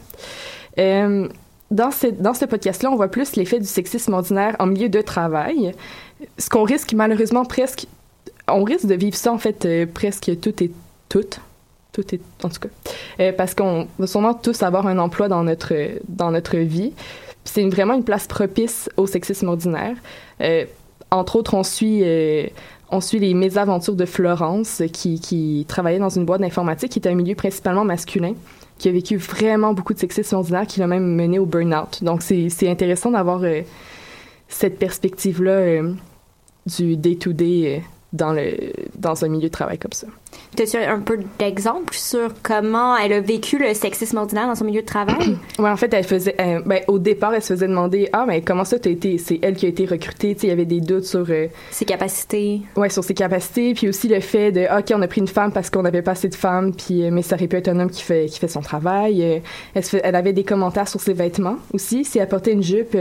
Euh, 0.79 1.29
dans, 1.71 1.91
ce, 1.91 2.07
dans 2.07 2.35
ce 2.35 2.45
podcast-là, 2.45 2.91
on 2.91 2.97
voit 2.97 3.09
plus 3.09 3.37
l'effet 3.37 3.59
du 3.59 3.67
sexisme 3.67 4.15
ordinaire 4.15 4.57
en 4.59 4.67
milieu 4.67 4.89
de 4.89 5.01
travail. 5.01 5.75
Ce 6.39 6.49
qu'on 6.49 6.65
risque 6.65 6.93
malheureusement 6.93 7.45
presque... 7.45 7.87
On 8.51 8.65
risque 8.65 8.87
de 8.87 8.95
vivre 8.95 9.17
ça, 9.17 9.31
en 9.31 9.37
fait, 9.37 9.69
presque 9.93 10.41
tout 10.41 10.65
et 10.65 10.71
toutes 11.11 11.39
tout 11.93 12.15
est 12.15 12.21
en 12.43 12.49
tout 12.49 12.61
cas. 12.61 12.69
Euh, 13.21 13.33
parce 13.33 13.55
qu'on 13.55 13.89
va 13.99 14.07
sûrement 14.07 14.35
tous 14.35 14.63
avoir 14.63 14.87
un 14.87 14.99
emploi 14.99 15.29
dans 15.29 15.43
notre 15.43 15.75
dans 16.09 16.31
notre 16.31 16.57
vie. 16.57 16.93
C'est 17.45 17.67
vraiment 17.69 17.95
une 17.95 18.05
place 18.05 18.27
propice 18.27 18.91
au 18.97 19.07
sexisme 19.07 19.49
ordinaire. 19.49 19.97
Euh, 20.41 20.65
entre 21.11 21.37
autres 21.37 21.55
on 21.55 21.63
suit 21.63 22.01
euh, 22.05 22.47
on 22.91 23.01
suit 23.01 23.19
les 23.19 23.35
mésaventures 23.35 23.97
de 23.97 24.05
Florence 24.05 24.83
qui, 24.93 25.21
qui 25.21 25.67
travaillait 25.69 25.99
dans 25.99 26.09
une 26.09 26.25
boîte 26.25 26.41
d'informatique 26.41 26.93
qui 26.93 26.99
était 26.99 27.11
un 27.11 27.15
milieu 27.15 27.35
principalement 27.35 27.85
masculin 27.85 28.33
qui 28.79 28.89
a 28.89 28.93
vécu 28.93 29.17
vraiment 29.17 29.75
beaucoup 29.75 29.93
de 29.93 29.99
sexisme 29.99 30.37
ordinaire 30.37 30.67
qui 30.67 30.81
l'a 30.81 30.87
même 30.87 31.15
mené 31.15 31.39
au 31.39 31.47
burn-out. 31.47 32.03
Donc 32.03 32.23
c'est 32.23 32.69
intéressant 32.69 33.11
d'avoir 33.11 33.43
cette 34.49 34.79
perspective 34.79 35.43
là 35.43 35.83
du 36.67 36.97
day-to-day 36.97 37.79
-day, 37.79 37.83
dans 38.13 38.33
le 38.33 38.73
dans 38.97 39.25
un 39.25 39.29
milieu 39.29 39.49
de 39.49 39.53
travail 39.53 39.79
comme 39.79 39.93
ça. 39.93 40.07
As-tu 40.59 40.77
un 40.79 41.01
peu 41.01 41.19
d'exemple 41.39 41.95
sur 41.95 42.33
comment 42.43 42.97
elle 42.97 43.13
a 43.13 43.21
vécu 43.21 43.59
le 43.59 43.75
sexisme 43.75 44.17
ordinaire 44.17 44.47
dans 44.47 44.55
son 44.55 44.65
milieu 44.65 44.81
de 44.81 44.87
travail? 44.87 45.37
ouais, 45.59 45.69
en 45.69 45.77
fait, 45.77 45.93
elle 45.93 46.05
faisait, 46.05 46.35
euh, 46.41 46.61
ben, 46.65 46.81
au 46.89 46.99
départ, 46.99 47.35
elle 47.35 47.43
se 47.43 47.53
faisait 47.53 47.69
demander, 47.69 48.09
ah, 48.13 48.25
mais 48.27 48.41
comment 48.41 48.65
ça, 48.65 48.79
t'as 48.79 48.91
été, 48.91 49.19
c'est 49.19 49.39
elle 49.43 49.57
qui 49.57 49.67
a 49.67 49.69
été 49.69 49.85
recrutée, 49.85 50.35
tu 50.35 50.41
sais, 50.41 50.47
il 50.47 50.51
y 50.51 50.53
avait 50.53 50.65
des 50.65 50.81
doutes 50.81 51.05
sur 51.05 51.27
euh, 51.29 51.47
ses 51.71 51.85
capacités. 51.85 52.63
Ouais, 52.77 52.89
sur 52.89 53.05
ses 53.05 53.15
capacités, 53.15 53.75
puis 53.75 53.89
aussi 53.89 54.09
le 54.09 54.21
fait 54.21 54.53
de, 54.53 54.63
ok, 54.63 54.93
on 54.95 55.03
a 55.03 55.09
pris 55.09 55.21
une 55.21 55.29
femme 55.29 55.53
parce 55.53 55.71
qu'on 55.71 55.83
n'avait 55.83 56.03
pas 56.03 56.13
assez 56.13 56.29
de 56.29 56.35
femmes, 56.35 56.75
puis 56.75 57.05
euh, 57.05 57.11
mais 57.13 57.23
ça 57.23 57.37
aurait 57.37 57.47
pu 57.47 57.57
être 57.57 57.69
un 57.69 57.79
homme 57.79 57.91
qui 57.91 58.03
fait 58.03 58.27
qui 58.27 58.39
fait 58.39 58.49
son 58.49 58.61
travail. 58.61 59.43
elle, 59.75 59.83
fait, 59.83 60.01
elle 60.03 60.17
avait 60.17 60.33
des 60.33 60.45
commentaires 60.45 60.89
sur 60.89 61.01
ses 61.01 61.13
vêtements 61.13 61.57
aussi, 61.73 62.05
si 62.05 62.19
elle 62.19 62.29
portait 62.29 62.53
une 62.53 62.63
jupe 62.63 62.97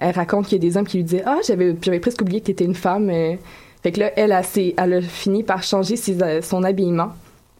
elle 0.00 0.14
raconte 0.14 0.46
qu'il 0.46 0.62
y 0.62 0.66
a 0.66 0.70
des 0.70 0.76
hommes 0.76 0.86
qui 0.86 0.98
lui 0.98 1.04
disaient 1.04 1.24
ah 1.26 1.38
j'avais 1.44 1.74
j'avais 1.82 1.98
presque 1.98 2.20
oublié 2.20 2.40
que 2.40 2.46
t'étais 2.46 2.64
une 2.64 2.74
femme. 2.74 3.10
Fait 3.88 3.92
que 3.92 4.00
là 4.00 4.12
elle 4.16 4.32
a, 4.32 4.42
s'est- 4.42 4.74
elle 4.76 4.92
a 4.92 5.00
fini 5.00 5.42
par 5.42 5.62
changer 5.62 5.96
ses, 5.96 6.22
euh, 6.22 6.42
son 6.42 6.62
habillement 6.62 7.12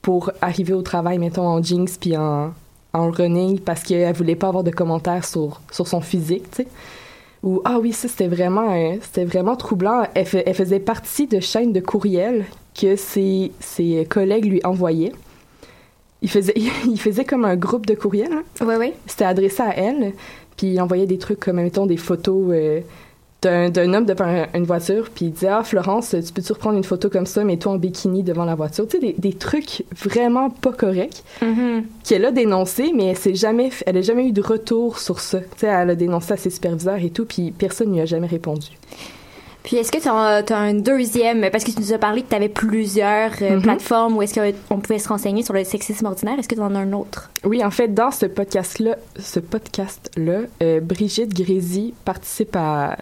pour 0.03 0.31
arriver 0.43 0.75
au 0.75 0.83
travail 0.83 1.17
mettons 1.19 1.47
en 1.49 1.62
jeans 1.62 1.88
puis 1.99 2.19
en 2.19 2.53
en 2.93 3.11
running 3.11 3.59
parce 3.61 3.83
qu'elle 3.83 4.14
voulait 4.14 4.35
pas 4.37 4.49
avoir 4.49 4.62
de 4.62 4.71
commentaires 4.71 5.25
sur 5.25 5.62
sur 5.73 5.88
son 5.88 6.03
physique, 6.03 6.51
tu 6.51 6.64
sais. 6.64 6.69
Ou 7.43 7.62
ah 7.64 7.79
oui 7.81 7.93
ça 7.95 8.09
c'était 8.09 8.29
vraiment 8.29 8.71
euh, 8.75 8.97
c'était 9.01 9.25
vraiment 9.25 9.57
troublant. 9.57 10.03
Elle, 10.14 10.27
fait- 10.27 10.43
elle 10.45 10.53
faisait 10.55 10.81
partie 10.81 11.27
de 11.29 11.41
chaînes 11.41 11.73
de 11.73 11.81
courriels 11.81 12.45
que 12.79 12.95
ses 12.97 13.51
ses 13.61 14.07
collègues 14.11 14.45
lui 14.45 14.61
envoyaient. 14.64 15.12
Il 16.21 16.29
faisait 16.29 16.53
il 16.87 17.01
faisait 17.01 17.25
comme 17.25 17.47
un 17.47 17.57
groupe 17.57 17.87
de 17.87 17.95
courriels. 17.95 18.33
hein. 18.35 18.43
Oui, 18.67 18.75
oui. 18.79 18.93
C'était 19.07 19.25
adressé 19.25 19.62
à 19.62 19.75
elle, 19.79 20.12
puis 20.59 20.67
il 20.73 20.81
envoyait 20.83 21.07
des 21.07 21.17
trucs 21.17 21.41
comme, 21.41 21.57
mettons, 21.57 21.87
des 21.87 21.97
photos 21.97 22.51
euh, 22.53 22.81
d'un, 23.42 23.94
homme 23.94 24.05
devant 24.05 24.24
un- 24.24 24.46
une 24.55 24.64
voiture, 24.64 25.11
puis 25.14 25.27
il 25.27 25.33
disait 25.33 25.48
Ah, 25.48 25.62
Florence, 25.62 26.11
tu 26.27 26.33
peux-tu 26.33 26.53
reprendre 26.53 26.77
une 26.77 26.83
photo 26.85 27.09
comme 27.09 27.27
ça, 27.27 27.44
mais 27.44 27.57
toi 27.57 27.72
en 27.72 27.77
bikini 27.77 28.22
devant 28.24 28.44
la 28.44 28.55
voiture 28.57 28.87
Tu 28.88 28.96
sais, 28.96 29.01
des, 29.01 29.14
des 29.16 29.33
trucs 29.33 29.85
vraiment 29.96 30.51
pas 30.51 30.72
corrects 30.72 31.22
Mhm. 31.40 31.85
qu'elle 32.05 32.24
a 32.24 32.33
dénoncé, 32.33 32.92
mais 32.94 33.07
elle 33.07 33.16
s'est 33.16 33.35
jamais, 33.37 33.70
elle 33.87 33.96
a 33.98 34.03
jamais 34.03 34.27
eu 34.29 34.33
de 34.33 34.42
retour 34.42 34.98
sur 34.98 35.20
ça. 35.20 35.38
Tu 35.40 35.46
sais, 35.59 35.66
elle 35.68 35.90
a 35.90 35.94
dénoncé 35.94 36.33
à 36.33 36.37
ses 36.37 36.51
superviseurs 36.51 36.98
et 37.03 37.11
tout, 37.11 37.27
puis 37.27 37.53
personne 37.53 37.90
ne 37.90 37.94
lui 37.94 38.01
a 38.01 38.07
jamais 38.07 38.27
répondu. 38.27 38.66
Puis 39.64 39.77
est-ce 39.77 39.92
que 39.92 39.98
tu 39.98 40.09
as, 40.09 40.57
un 40.57 40.74
deuxième, 40.74 41.51
parce 41.53 41.62
que 41.62 41.70
tu 41.72 41.81
nous 41.81 41.92
as 41.92 41.98
parlé 41.98 42.22
que 42.22 42.29
tu 42.31 42.35
avais 42.35 42.48
plusieurs 42.48 43.33
euh, 43.42 43.57
Mhm. 43.57 43.62
plateformes 43.62 44.16
où 44.16 44.22
est-ce 44.22 44.35
qu'on 44.68 44.79
pouvait 44.81 44.98
se 44.98 45.09
renseigner 45.09 45.42
sur 45.42 45.53
le 45.53 45.62
sexisme 45.64 46.07
ordinaire, 46.07 46.38
est-ce 46.38 46.48
que 46.48 46.55
tu 46.55 46.61
en 46.61 46.74
as 46.74 46.79
un 46.79 46.92
autre? 46.92 47.31
Oui, 47.44 47.62
en 47.62 47.70
fait, 47.70 47.92
dans 47.92 48.11
ce 48.11 48.24
podcast-là, 48.27 48.96
ce 49.18 49.40
podcast-là, 49.40 50.40
euh, 50.62 50.81
Brigitte 50.81 51.35
Grézy 51.35 51.92
participe 52.05 52.57
à 52.57 52.96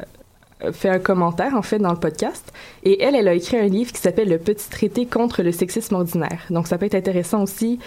fait 0.73 0.89
un 0.89 0.99
commentaire 0.99 1.55
en 1.55 1.63
fait 1.63 1.79
dans 1.79 1.93
le 1.93 1.99
podcast. 1.99 2.53
Et 2.83 3.03
elle 3.03 3.15
elle 3.15 3.29
a 3.29 3.35
écrit 3.35 3.59
un 3.59 3.67
livre 3.67 3.93
qui 3.93 4.01
s'appelle 4.01 4.29
le 4.29 4.39
petit 4.39 4.69
traité 4.71 5.07
contre 5.07 5.43
le 5.43 5.53
sexisme 5.53 5.95
ordinaire. 5.95 6.41
Donc 6.51 6.67
ça 6.67 6.79
peut 6.79 6.87
être 6.87 6.95
intéressant 6.95 7.43
aussi. 7.43 7.79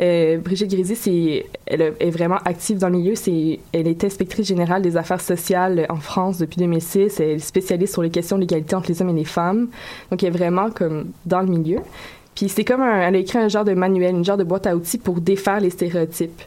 Euh, 0.00 0.38
Brigitte 0.38 0.70
Grézy 0.70 0.96
c'est 0.96 1.46
elle 1.66 1.94
est 2.00 2.10
vraiment 2.10 2.38
active 2.44 2.78
dans 2.78 2.88
le 2.88 2.98
milieu. 2.98 3.14
C'est 3.14 3.60
elle 3.72 3.86
est 3.86 4.02
inspectrice 4.04 4.46
générale 4.46 4.82
des 4.82 4.96
affaires 4.96 5.20
sociales 5.20 5.86
en 5.88 5.96
France 5.96 6.38
depuis 6.38 6.58
2006 6.58 7.20
elle 7.20 7.30
est 7.30 7.38
spécialiste 7.38 7.92
sur 7.92 8.02
les 8.02 8.10
questions 8.10 8.36
de 8.36 8.42
l'égalité 8.42 8.74
entre 8.74 8.88
les 8.88 9.02
hommes 9.02 9.10
et 9.10 9.20
les 9.20 9.24
femmes. 9.24 9.68
Donc 10.10 10.22
elle 10.22 10.28
est 10.28 10.38
vraiment 10.38 10.70
comme 10.70 11.12
dans 11.26 11.40
le 11.40 11.48
milieu. 11.48 11.80
Puis 12.34 12.48
c'est 12.48 12.64
comme 12.64 12.82
elle 12.82 13.14
a 13.14 13.18
écrit 13.18 13.38
un 13.38 13.48
genre 13.48 13.64
de 13.64 13.74
manuel 13.74 14.14
une 14.14 14.24
genre 14.24 14.36
de 14.36 14.44
boîte 14.44 14.66
à 14.66 14.74
outils 14.74 14.98
pour 14.98 15.20
défaire 15.20 15.60
les 15.60 15.70
stéréotypes. 15.70 16.42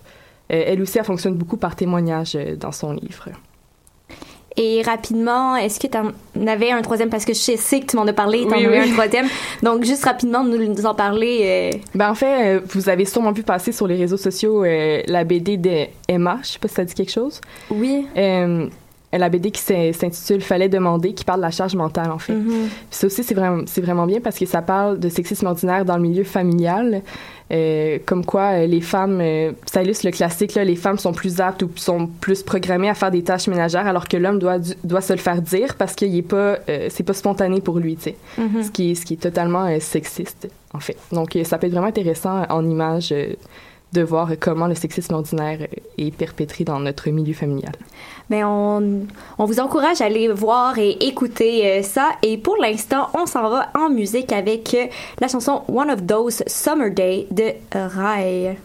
Euh, 0.52 0.64
elle 0.66 0.82
aussi 0.82 0.98
elle 0.98 1.06
fonctionne 1.06 1.36
beaucoup 1.36 1.58
par 1.58 1.76
témoignage 1.76 2.36
euh, 2.36 2.56
dans 2.56 2.72
son 2.72 2.94
livre 2.94 3.30
Et 4.60 4.82
rapidement, 4.82 5.56
est-ce 5.56 5.80
que 5.80 5.86
tu 5.88 5.98
en 5.98 6.48
avais 6.48 6.72
un 6.72 6.82
troisième? 6.82 7.10
Parce 7.10 7.26
que 7.26 7.34
je 7.34 7.56
sais 7.58 7.80
que 7.80 7.86
tu 7.86 7.96
m'en 7.96 8.08
as 8.08 8.14
parlé, 8.14 8.40
tu 8.48 8.54
en 8.54 8.58
Oui, 8.58 8.66
avais 8.66 8.80
oui. 8.82 8.90
un 8.90 8.94
troisième. 8.94 9.28
Donc, 9.62 9.84
juste 9.84 10.04
rapidement, 10.04 10.44
nous, 10.44 10.58
nous 10.58 10.86
en 10.86 10.96
parler. 10.96 11.40
euh, 11.76 11.78
Ben 11.94 12.10
en 12.10 12.16
fait, 12.16 12.56
euh, 12.58 12.62
vous 12.74 12.90
avez 12.90 13.06
sûrement 13.06 13.32
vu 13.32 13.44
passer 13.44 13.72
sur 13.72 13.88
les 13.88 13.96
réseaux 13.96 14.18
sociaux 14.18 14.64
euh, 14.64 15.02
la 15.08 15.24
BD 15.24 15.58
de 15.58 15.86
Emma. 16.08 16.40
Je 16.42 16.48
sais 16.50 16.60
pas 16.60 16.68
si 16.68 16.74
ça 16.74 16.84
dit 16.86 16.96
quelque 16.96 17.12
chose. 17.12 17.40
Oui. 17.70 18.08
Euh, 18.18 18.68
la 19.14 19.30
BD 19.30 19.52
qui 19.52 19.62
s'in- 19.62 19.94
s'intitule 19.94 20.42
Fallait 20.42 20.70
demander, 20.70 21.14
qui 21.14 21.24
parle 21.24 21.40
de 21.40 21.46
la 21.46 21.52
charge 21.52 21.76
mentale 21.76 22.12
en 22.12 22.18
fait. 22.20 22.34
Puis 22.34 22.52
Ça 22.90 23.08
aussi, 23.08 23.24
c'est 23.24 23.34
vraiment, 23.34 23.64
c'est 23.66 23.82
vraiment 23.82 24.06
bien 24.06 24.20
parce 24.20 24.38
que 24.38 24.46
ça 24.46 24.62
parle 24.62 25.00
de 25.00 25.08
sexisme 25.10 25.46
ordinaire 25.48 25.86
dans 25.86 25.96
le 25.96 26.02
milieu 26.04 26.24
familial. 26.24 27.02
Euh, 27.52 27.98
comme 28.06 28.26
quoi, 28.26 28.52
euh, 28.52 28.68
les 28.68 28.82
femmes, 28.82 29.20
euh, 29.22 29.54
ça 29.66 29.82
illustre 29.82 30.06
le 30.06 30.12
classique, 30.12 30.54
là, 30.56 30.66
les 30.66 30.76
femmes 30.76 30.98
sont 30.98 31.14
plus 31.14 31.40
aptes 31.40 31.64
ou 31.64 31.70
sont 31.76 32.08
plus 32.08 32.44
programmées 32.44 32.90
à 32.90 32.94
faire 32.94 33.10
des 33.10 33.24
tâches 33.24 33.48
ménagères 33.48 33.88
alors 33.88 34.08
que 34.08 34.18
l'homme 34.18 34.38
doit, 34.38 34.58
doit 34.84 35.02
se 35.02 35.14
le 35.14 35.20
faire 35.20 35.42
dire 35.42 35.76
parce 35.76 35.96
qu'il 35.96 36.14
est 36.16 36.22
pas, 36.22 36.58
euh, 36.68 36.88
c'est 36.90 37.04
pas 37.04 37.14
spontané 37.14 37.62
pour 37.62 37.80
lui, 37.80 37.96
tu 37.96 38.04
sais. 38.04 38.16
Mhm. 38.38 38.64
Ce 38.64 38.72
qui 38.72 38.92
est, 38.92 38.96
ce 38.96 39.06
qui 39.06 39.14
est 39.14 39.22
totalement 39.22 39.80
sexiste, 39.80 40.50
en 40.74 40.80
fait. 40.80 40.98
Donc, 41.12 41.36
euh, 41.36 41.44
ça 41.44 41.58
peut 41.58 41.68
être 41.68 41.74
vraiment 41.74 41.88
intéressant 41.88 42.44
en 42.50 42.70
image 42.70 43.12
euh, 43.12 43.34
de 43.98 44.04
voir 44.04 44.30
comment 44.40 44.68
le 44.68 44.76
sexisme 44.76 45.16
ordinaire 45.16 45.68
est 45.98 46.16
perpétré 46.16 46.64
dans 46.64 46.80
notre 46.80 47.10
milieu 47.10 47.34
familial. 47.34 47.74
Ben, 48.30 48.46
on, 48.46 49.08
on 49.38 49.46
vous 49.46 49.60
encourage 49.60 50.02
à 50.02 50.06
aller 50.06 50.28
voir 50.28 50.78
et 50.78 50.92
écouter 51.02 51.66
euh, 51.66 51.82
ça. 51.82 52.12
Et 52.22 52.38
pour 52.38 52.58
l'instant, 52.58 53.10
on 53.14 53.26
s'en 53.26 53.50
va 53.50 53.70
en 53.78 53.90
musique 53.90 54.32
avec 54.32 54.74
euh, 54.74 54.88
la 55.20 55.28
chanson 55.28 55.64
One 55.68 55.90
of 55.90 56.06
Those 56.06 56.44
Summer 56.46 56.92
Day 56.92 57.28
de 57.32 57.54
Rai. 57.74 58.58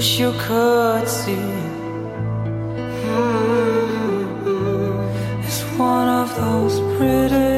Wish 0.00 0.18
you 0.18 0.32
could 0.38 1.06
see. 1.06 1.36
Mm, 3.04 4.64
It's 5.44 5.60
one 5.76 6.08
of 6.08 6.28
those 6.40 6.80
pretty. 6.96 7.49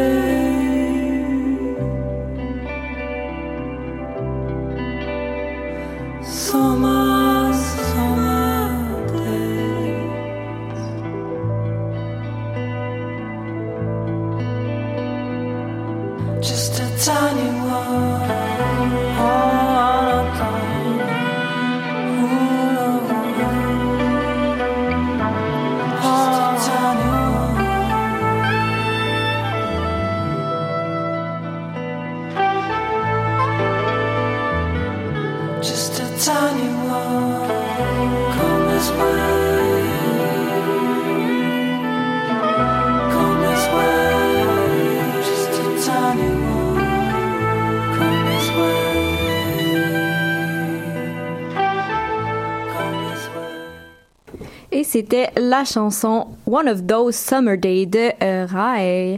C'était 54.93 55.31
la 55.39 55.65
chanson 55.65 56.27
One 56.47 56.69
of 56.69 56.87
Those 56.87 57.15
Summer 57.15 57.57
Days 57.57 57.87
de 57.87 58.11
euh. 58.23 59.17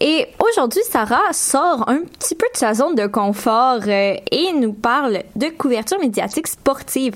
Et 0.00 0.26
aujourd'hui, 0.40 0.80
Sarah 0.90 1.32
sort 1.32 1.88
un 1.88 2.00
petit 2.00 2.34
peu 2.34 2.46
de 2.52 2.58
sa 2.58 2.74
zone 2.74 2.96
de 2.96 3.06
confort 3.06 3.82
euh, 3.86 4.16
et 4.32 4.52
nous 4.52 4.72
parle 4.72 5.22
de 5.36 5.46
couverture 5.56 6.00
médiatique 6.00 6.48
sportive. 6.48 7.14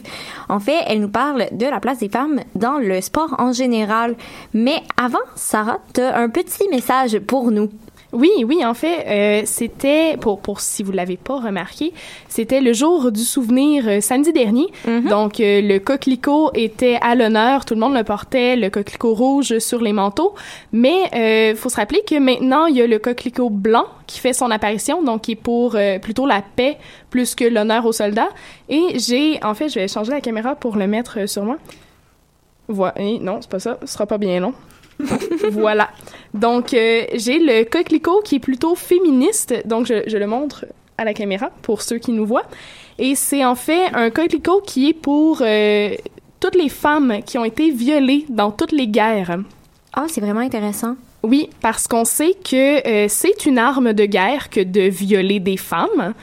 En 0.48 0.60
fait, 0.60 0.84
elle 0.86 1.00
nous 1.00 1.08
parle 1.08 1.48
de 1.50 1.66
la 1.66 1.80
place 1.80 1.98
des 1.98 2.08
femmes 2.08 2.42
dans 2.54 2.78
le 2.78 3.00
sport 3.00 3.34
en 3.38 3.52
général. 3.52 4.14
Mais 4.54 4.84
avant, 4.96 5.18
Sarah, 5.34 5.80
tu 5.92 6.00
as 6.00 6.16
un 6.16 6.28
petit 6.28 6.68
message 6.68 7.18
pour 7.18 7.50
nous. 7.50 7.70
Oui, 8.12 8.30
oui, 8.46 8.64
en 8.64 8.74
fait, 8.74 9.04
euh, 9.06 9.42
c'était, 9.46 10.16
pour, 10.20 10.40
pour 10.40 10.60
si 10.60 10.82
vous 10.82 10.92
l'avez 10.92 11.16
pas 11.16 11.40
remarqué, 11.40 11.92
c'était 12.28 12.60
le 12.60 12.72
jour 12.72 13.10
du 13.10 13.20
souvenir 13.22 13.84
euh, 13.88 14.00
samedi 14.00 14.32
dernier. 14.32 14.66
Donc, 15.08 15.40
euh, 15.40 15.60
le 15.60 15.78
coquelicot 15.78 16.50
était 16.54 16.98
à 17.02 17.14
l'honneur, 17.14 17.64
tout 17.64 17.74
le 17.74 17.80
monde 17.80 17.94
le 17.94 18.04
portait, 18.04 18.56
le 18.56 18.70
coquelicot 18.70 19.12
rouge 19.14 19.58
sur 19.58 19.80
les 19.80 19.92
manteaux. 19.92 20.34
Mais 20.72 21.10
il 21.50 21.56
faut 21.56 21.68
se 21.68 21.76
rappeler 21.76 22.02
que 22.08 22.18
maintenant, 22.18 22.66
il 22.66 22.76
y 22.76 22.82
a 22.82 22.86
le 22.86 22.98
coquelicot 22.98 23.50
blanc 23.50 23.86
qui 24.06 24.20
fait 24.20 24.32
son 24.32 24.50
apparition, 24.50 25.02
donc 25.02 25.22
qui 25.22 25.32
est 25.32 25.36
pour 25.36 25.74
euh, 25.74 25.98
plutôt 25.98 26.26
la 26.26 26.42
paix 26.42 26.78
plus 27.10 27.34
que 27.34 27.44
l'honneur 27.44 27.84
aux 27.86 27.92
soldats. 27.92 28.28
Et 28.68 28.98
j'ai, 28.98 29.42
en 29.44 29.54
fait, 29.54 29.68
je 29.68 29.80
vais 29.80 29.88
changer 29.88 30.12
la 30.12 30.20
caméra 30.20 30.54
pour 30.54 30.76
le 30.76 30.86
mettre 30.86 31.18
euh, 31.20 31.26
sur 31.26 31.44
moi. 31.44 31.56
Voilà, 32.68 32.94
Eh, 32.98 33.18
non, 33.18 33.38
c'est 33.40 33.50
pas 33.50 33.58
ça, 33.60 33.78
ce 33.82 33.86
sera 33.86 34.06
pas 34.06 34.18
bien 34.18 34.40
long. 34.40 34.54
voilà. 35.50 35.90
Donc, 36.36 36.74
euh, 36.74 37.04
j'ai 37.14 37.38
le 37.38 37.64
coquelicot 37.64 38.20
qui 38.22 38.36
est 38.36 38.40
plutôt 38.40 38.74
féministe. 38.74 39.54
Donc, 39.64 39.86
je, 39.86 40.02
je 40.06 40.16
le 40.16 40.26
montre 40.26 40.66
à 40.98 41.04
la 41.04 41.14
caméra 41.14 41.50
pour 41.62 41.82
ceux 41.82 41.98
qui 41.98 42.12
nous 42.12 42.26
voient. 42.26 42.46
Et 42.98 43.14
c'est 43.14 43.44
en 43.44 43.54
fait 43.54 43.86
un 43.92 44.10
coquelicot 44.10 44.62
qui 44.62 44.88
est 44.88 44.94
pour 44.94 45.38
euh, 45.42 45.94
toutes 46.40 46.54
les 46.54 46.68
femmes 46.68 47.20
qui 47.24 47.38
ont 47.38 47.44
été 47.44 47.70
violées 47.70 48.24
dans 48.28 48.50
toutes 48.50 48.72
les 48.72 48.88
guerres. 48.88 49.38
Ah, 49.92 50.06
c'est 50.08 50.20
vraiment 50.20 50.40
intéressant. 50.40 50.96
Oui, 51.22 51.50
parce 51.60 51.88
qu'on 51.88 52.04
sait 52.04 52.34
que 52.34 52.86
euh, 52.86 53.06
c'est 53.08 53.46
une 53.46 53.58
arme 53.58 53.92
de 53.92 54.04
guerre 54.04 54.48
que 54.48 54.60
de 54.60 54.82
violer 54.82 55.40
des 55.40 55.56
femmes. 55.56 56.14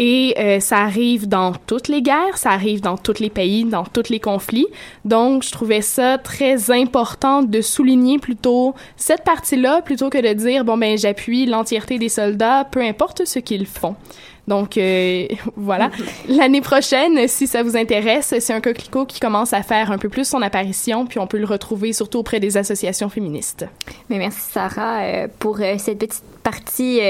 Et 0.00 0.36
euh, 0.38 0.60
ça 0.60 0.78
arrive 0.78 1.26
dans 1.26 1.52
toutes 1.66 1.88
les 1.88 2.02
guerres, 2.02 2.38
ça 2.38 2.50
arrive 2.50 2.80
dans 2.80 2.96
tous 2.96 3.18
les 3.18 3.30
pays, 3.30 3.64
dans 3.64 3.82
tous 3.82 4.10
les 4.10 4.20
conflits. 4.20 4.68
Donc, 5.04 5.42
je 5.42 5.50
trouvais 5.50 5.82
ça 5.82 6.18
très 6.18 6.70
important 6.70 7.42
de 7.42 7.60
souligner 7.60 8.20
plutôt 8.20 8.76
cette 8.96 9.24
partie-là 9.24 9.82
plutôt 9.82 10.08
que 10.08 10.18
de 10.18 10.32
dire, 10.34 10.64
bon, 10.64 10.78
ben, 10.78 10.96
j'appuie 10.96 11.46
l'entièreté 11.46 11.98
des 11.98 12.08
soldats, 12.08 12.64
peu 12.70 12.80
importe 12.80 13.24
ce 13.24 13.40
qu'ils 13.40 13.66
font. 13.66 13.96
Donc, 14.48 14.76
euh, 14.78 15.26
voilà. 15.56 15.90
L'année 16.28 16.60
prochaine, 16.62 17.28
si 17.28 17.46
ça 17.46 17.62
vous 17.62 17.76
intéresse, 17.76 18.34
c'est 18.40 18.52
un 18.52 18.60
coquelicot 18.60 19.04
qui 19.06 19.20
commence 19.20 19.52
à 19.52 19.62
faire 19.62 19.92
un 19.92 19.98
peu 19.98 20.08
plus 20.08 20.26
son 20.26 20.42
apparition, 20.42 21.06
puis 21.06 21.18
on 21.20 21.26
peut 21.26 21.38
le 21.38 21.44
retrouver 21.44 21.92
surtout 21.92 22.18
auprès 22.18 22.40
des 22.40 22.56
associations 22.56 23.08
féministes. 23.10 23.66
Mais 24.08 24.18
merci 24.18 24.40
Sarah 24.50 25.00
euh, 25.02 25.28
pour 25.38 25.58
euh, 25.60 25.74
cette 25.78 25.98
petite 25.98 26.22
partie 26.42 27.00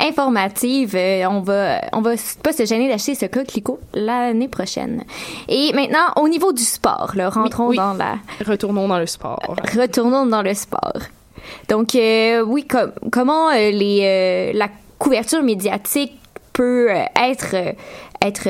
informative. 0.00 0.96
On 1.30 1.40
va 1.40 1.80
on 1.92 2.00
va 2.00 2.12
pas 2.42 2.52
se 2.52 2.64
gêner 2.64 2.88
d'acheter 2.88 3.14
ce 3.14 3.26
coquelicot 3.26 3.78
l'année 3.94 4.48
prochaine. 4.48 5.04
Et 5.48 5.72
maintenant 5.72 6.12
au 6.16 6.28
niveau 6.28 6.52
du 6.52 6.64
sport, 6.64 7.12
là, 7.14 7.30
rentrons 7.30 7.68
oui. 7.68 7.76
dans 7.76 7.94
la 7.94 8.16
Retournons 8.44 8.88
dans 8.88 8.98
le 8.98 9.06
sport. 9.06 9.54
retournons 9.78 10.26
dans 10.26 10.42
le 10.42 10.54
sport. 10.54 10.94
Donc 11.68 11.90
oui, 11.94 12.66
com- 12.66 12.92
comment 13.12 13.52
les 13.52 14.52
la 14.52 14.68
couverture 14.98 15.42
médiatique 15.44 16.14
peut 16.52 16.90
euh, 16.90 17.04
être 17.16 17.54
euh, 17.54 17.72
être 18.20 18.48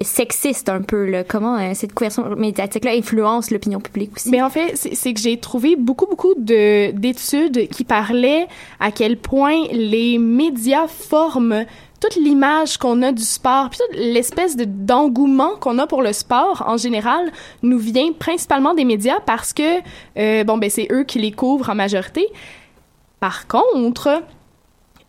sexiste 0.00 0.68
un 0.68 0.80
peu 0.80 1.08
là. 1.08 1.24
Comment 1.24 1.58
euh, 1.58 1.72
cette 1.74 1.92
couverture 1.92 2.36
médiatique 2.36 2.84
là 2.84 2.92
influence 2.92 3.50
l'opinion 3.50 3.80
publique 3.80 4.12
aussi? 4.16 4.30
Mais 4.30 4.42
en 4.42 4.50
fait, 4.50 4.76
c'est 4.76 5.12
que 5.12 5.20
j'ai 5.20 5.38
trouvé 5.38 5.76
beaucoup, 5.76 6.06
beaucoup 6.06 6.34
de 6.36 6.92
d'études 6.92 7.68
qui 7.68 7.84
parlaient 7.84 8.46
à 8.80 8.90
quel 8.90 9.16
point 9.16 9.66
les 9.70 10.18
médias 10.18 10.86
forment 10.86 11.64
toute 12.00 12.16
l'image 12.16 12.78
qu'on 12.78 13.00
a 13.02 13.12
du 13.12 13.22
sport, 13.22 13.70
puis 13.70 13.78
toute 13.78 13.96
l'espèce 13.96 14.56
de 14.56 14.64
d'engouement 14.64 15.54
qu'on 15.60 15.78
a 15.78 15.86
pour 15.86 16.02
le 16.02 16.12
sport 16.12 16.64
en 16.66 16.76
général 16.76 17.30
nous 17.62 17.78
vient 17.78 18.12
principalement 18.12 18.74
des 18.74 18.84
médias 18.84 19.20
parce 19.24 19.52
que 19.52 20.42
bon 20.42 20.58
ben 20.58 20.68
c'est 20.68 20.88
eux 20.90 21.04
qui 21.04 21.20
les 21.20 21.30
couvrent 21.30 21.70
en 21.70 21.76
majorité. 21.76 22.26
Par 23.20 23.46
contre, 23.46 24.20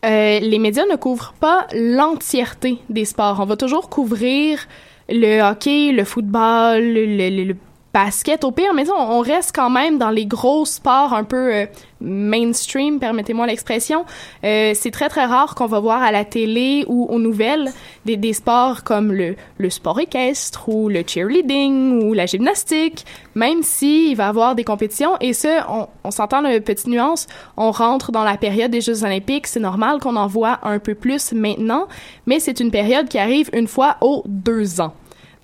euh, 0.04 0.40
les 0.40 0.58
médias 0.58 0.84
ne 0.90 0.96
couvrent 0.96 1.34
pas 1.40 1.66
l'entièreté 1.74 2.78
des 2.88 3.04
sports. 3.04 3.38
On 3.40 3.46
va 3.46 3.56
toujours 3.56 3.88
couvrir 3.88 4.66
le 5.08 5.40
hockey, 5.40 5.92
le 5.92 6.04
football, 6.04 6.82
le, 6.82 7.54
basket 7.94 8.42
au 8.42 8.50
pire, 8.50 8.74
mais 8.74 8.90
on, 8.90 9.18
on 9.18 9.20
reste 9.20 9.52
quand 9.54 9.70
même 9.70 9.98
dans 9.98 10.10
les 10.10 10.26
gros 10.26 10.64
sports 10.64 11.14
un 11.14 11.22
peu 11.22 11.54
euh, 11.54 11.66
mainstream, 12.00 12.98
permettez-moi 12.98 13.46
l'expression. 13.46 14.04
Euh, 14.42 14.72
c'est 14.74 14.90
très 14.90 15.08
très 15.08 15.24
rare 15.24 15.54
qu'on 15.54 15.66
va 15.66 15.78
voir 15.78 16.02
à 16.02 16.10
la 16.10 16.24
télé 16.24 16.84
ou 16.88 17.06
aux 17.08 17.20
nouvelles 17.20 17.70
des, 18.04 18.16
des 18.16 18.32
sports 18.32 18.82
comme 18.82 19.12
le, 19.12 19.36
le 19.58 19.70
sport 19.70 20.00
équestre 20.00 20.68
ou 20.68 20.88
le 20.88 21.04
cheerleading 21.06 22.02
ou 22.02 22.14
la 22.14 22.26
gymnastique, 22.26 23.06
même 23.36 23.62
s'il 23.62 24.16
va 24.16 24.24
y 24.24 24.28
avoir 24.28 24.56
des 24.56 24.64
compétitions. 24.64 25.16
Et 25.20 25.32
ça, 25.32 25.64
on, 25.70 25.86
on 26.02 26.10
s'entend 26.10 26.40
la 26.40 26.60
petite 26.60 26.88
nuance, 26.88 27.28
on 27.56 27.70
rentre 27.70 28.10
dans 28.10 28.24
la 28.24 28.36
période 28.36 28.72
des 28.72 28.80
Jeux 28.80 29.04
olympiques, 29.04 29.46
c'est 29.46 29.60
normal 29.60 30.00
qu'on 30.00 30.16
en 30.16 30.26
voit 30.26 30.58
un 30.64 30.80
peu 30.80 30.96
plus 30.96 31.32
maintenant, 31.32 31.86
mais 32.26 32.40
c'est 32.40 32.58
une 32.58 32.72
période 32.72 33.08
qui 33.08 33.18
arrive 33.18 33.50
une 33.52 33.68
fois 33.68 33.98
aux 34.00 34.24
deux 34.26 34.80
ans. 34.80 34.94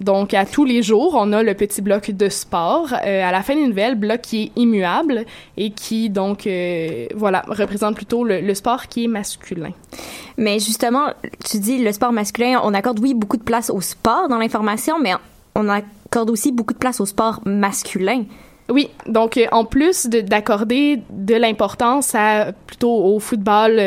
Donc, 0.00 0.32
à 0.32 0.46
tous 0.46 0.64
les 0.64 0.82
jours, 0.82 1.14
on 1.18 1.32
a 1.32 1.42
le 1.42 1.54
petit 1.54 1.82
bloc 1.82 2.10
de 2.10 2.28
sport. 2.30 2.88
Euh, 3.04 3.22
à 3.22 3.30
la 3.30 3.42
fin 3.42 3.54
des 3.54 3.66
nouvelles, 3.66 3.96
bloc 3.96 4.22
qui 4.22 4.44
est 4.44 4.52
immuable 4.60 5.24
et 5.58 5.70
qui, 5.70 6.08
donc, 6.08 6.46
euh, 6.46 7.06
voilà, 7.14 7.42
représente 7.48 7.96
plutôt 7.96 8.24
le, 8.24 8.40
le 8.40 8.54
sport 8.54 8.86
qui 8.86 9.04
est 9.04 9.08
masculin. 9.08 9.72
Mais 10.38 10.58
justement, 10.58 11.08
tu 11.44 11.58
dis 11.58 11.78
le 11.78 11.92
sport 11.92 12.12
masculin, 12.12 12.60
on 12.64 12.72
accorde 12.72 12.98
oui 13.00 13.12
beaucoup 13.12 13.36
de 13.36 13.42
place 13.42 13.68
au 13.68 13.82
sport 13.82 14.28
dans 14.28 14.38
l'information, 14.38 14.98
mais 14.98 15.12
on 15.54 15.68
accorde 15.68 16.30
aussi 16.30 16.50
beaucoup 16.50 16.72
de 16.72 16.78
place 16.78 16.98
au 17.00 17.06
sport 17.06 17.40
masculin. 17.44 18.24
Oui, 18.70 18.88
donc 19.06 19.36
euh, 19.36 19.46
en 19.52 19.66
plus 19.66 20.06
de- 20.06 20.20
d'accorder 20.22 21.02
de, 21.10 21.34
l'importance 21.34 22.14
à 22.14 22.52
plutôt 22.66 23.04
au 23.04 23.18
football, 23.18 23.78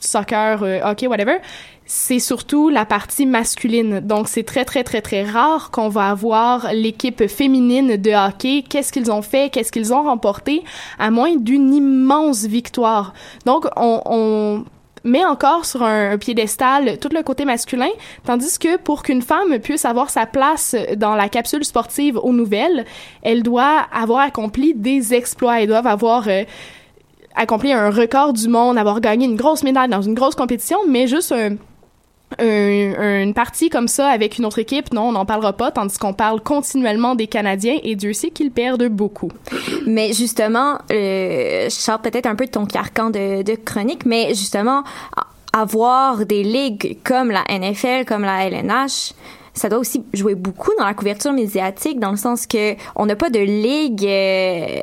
soccer, 0.00 0.62
hockey, 0.84 1.06
whatever, 1.06 1.36
c'est 1.86 2.18
surtout 2.18 2.68
la 2.68 2.84
partie 2.84 3.26
masculine. 3.26 4.00
Donc 4.00 4.28
c'est 4.28 4.44
très 4.44 4.64
très 4.64 4.84
très 4.84 5.00
très 5.00 5.24
rare 5.24 5.70
qu'on 5.70 5.88
va 5.88 6.10
avoir 6.10 6.72
l'équipe 6.72 7.26
féminine 7.28 7.96
de 7.96 8.10
hockey. 8.12 8.64
Qu'est-ce 8.68 8.92
qu'ils 8.92 9.10
ont 9.10 9.22
fait, 9.22 9.50
qu'est-ce 9.50 9.72
qu'ils 9.72 9.92
ont 9.92 10.02
remporté, 10.02 10.62
à 10.98 11.10
moins 11.10 11.36
d'une 11.36 11.74
immense 11.74 12.44
victoire. 12.44 13.14
Donc 13.46 13.66
on, 13.76 14.64
met 15.04 15.24
encore 15.24 15.64
sur 15.64 15.82
un, 15.82 16.16
piédestal 16.16 16.98
tout 16.98 17.08
le 17.12 17.24
côté 17.24 17.44
masculin, 17.44 17.90
tandis 18.24 18.56
que 18.56 18.76
pour 18.76 19.02
qu'une 19.02 19.20
femme 19.20 19.58
puisse 19.58 19.84
avoir 19.84 20.10
sa 20.10 20.26
place 20.26 20.76
dans 20.96 21.16
la 21.16 21.28
capsule 21.28 21.64
sportive 21.64 22.16
aux 22.18 22.32
nouvelles, 22.32 22.84
elle 23.22 23.42
doit 23.42 23.80
avoir 23.92 24.20
accompli 24.20 24.74
des 24.74 25.12
exploits, 25.12 25.60
elle 25.60 25.66
doit 25.66 25.78
avoir 25.78 26.28
euh, 26.28 26.44
accompli 27.34 27.72
un 27.72 27.90
record 27.90 28.32
du 28.32 28.46
monde, 28.46 28.78
avoir 28.78 29.00
gagné 29.00 29.26
une 29.26 29.34
grosse 29.34 29.64
médaille 29.64 29.88
dans 29.88 30.02
une 30.02 30.14
grosse 30.14 30.36
compétition, 30.36 30.78
mais 30.86 31.08
juste 31.08 31.32
un, 31.32 31.56
une 32.38 33.34
partie 33.34 33.70
comme 33.70 33.88
ça 33.88 34.08
avec 34.08 34.38
une 34.38 34.46
autre 34.46 34.58
équipe, 34.58 34.92
non, 34.92 35.08
on 35.08 35.12
n'en 35.12 35.26
parlera 35.26 35.52
pas, 35.52 35.70
tandis 35.70 35.98
qu'on 35.98 36.14
parle 36.14 36.40
continuellement 36.40 37.14
des 37.14 37.26
Canadiens 37.26 37.78
et 37.82 37.96
Dieu 37.96 38.12
sait 38.12 38.30
qu'ils 38.30 38.50
perdent 38.50 38.88
beaucoup. 38.88 39.30
Mais 39.86 40.12
justement, 40.12 40.78
euh, 40.90 41.64
je 41.64 41.74
sors 41.74 42.00
peut-être 42.00 42.26
un 42.26 42.34
peu 42.34 42.46
de 42.46 42.50
ton 42.50 42.66
carcan 42.66 43.10
de, 43.10 43.54
chronique, 43.64 44.06
mais 44.06 44.28
justement, 44.30 44.84
avoir 45.52 46.24
des 46.26 46.42
ligues 46.42 46.98
comme 47.04 47.30
la 47.30 47.44
NFL, 47.48 48.04
comme 48.06 48.22
la 48.22 48.46
LNH, 48.46 49.12
ça 49.54 49.68
doit 49.68 49.78
aussi 49.78 50.02
jouer 50.14 50.34
beaucoup 50.34 50.70
dans 50.78 50.86
la 50.86 50.94
couverture 50.94 51.32
médiatique, 51.32 52.00
dans 52.00 52.10
le 52.10 52.16
sens 52.16 52.46
que 52.46 52.74
on 52.96 53.06
n'a 53.06 53.16
pas 53.16 53.28
de 53.28 53.38
ligue 53.38 54.06
euh, 54.06 54.80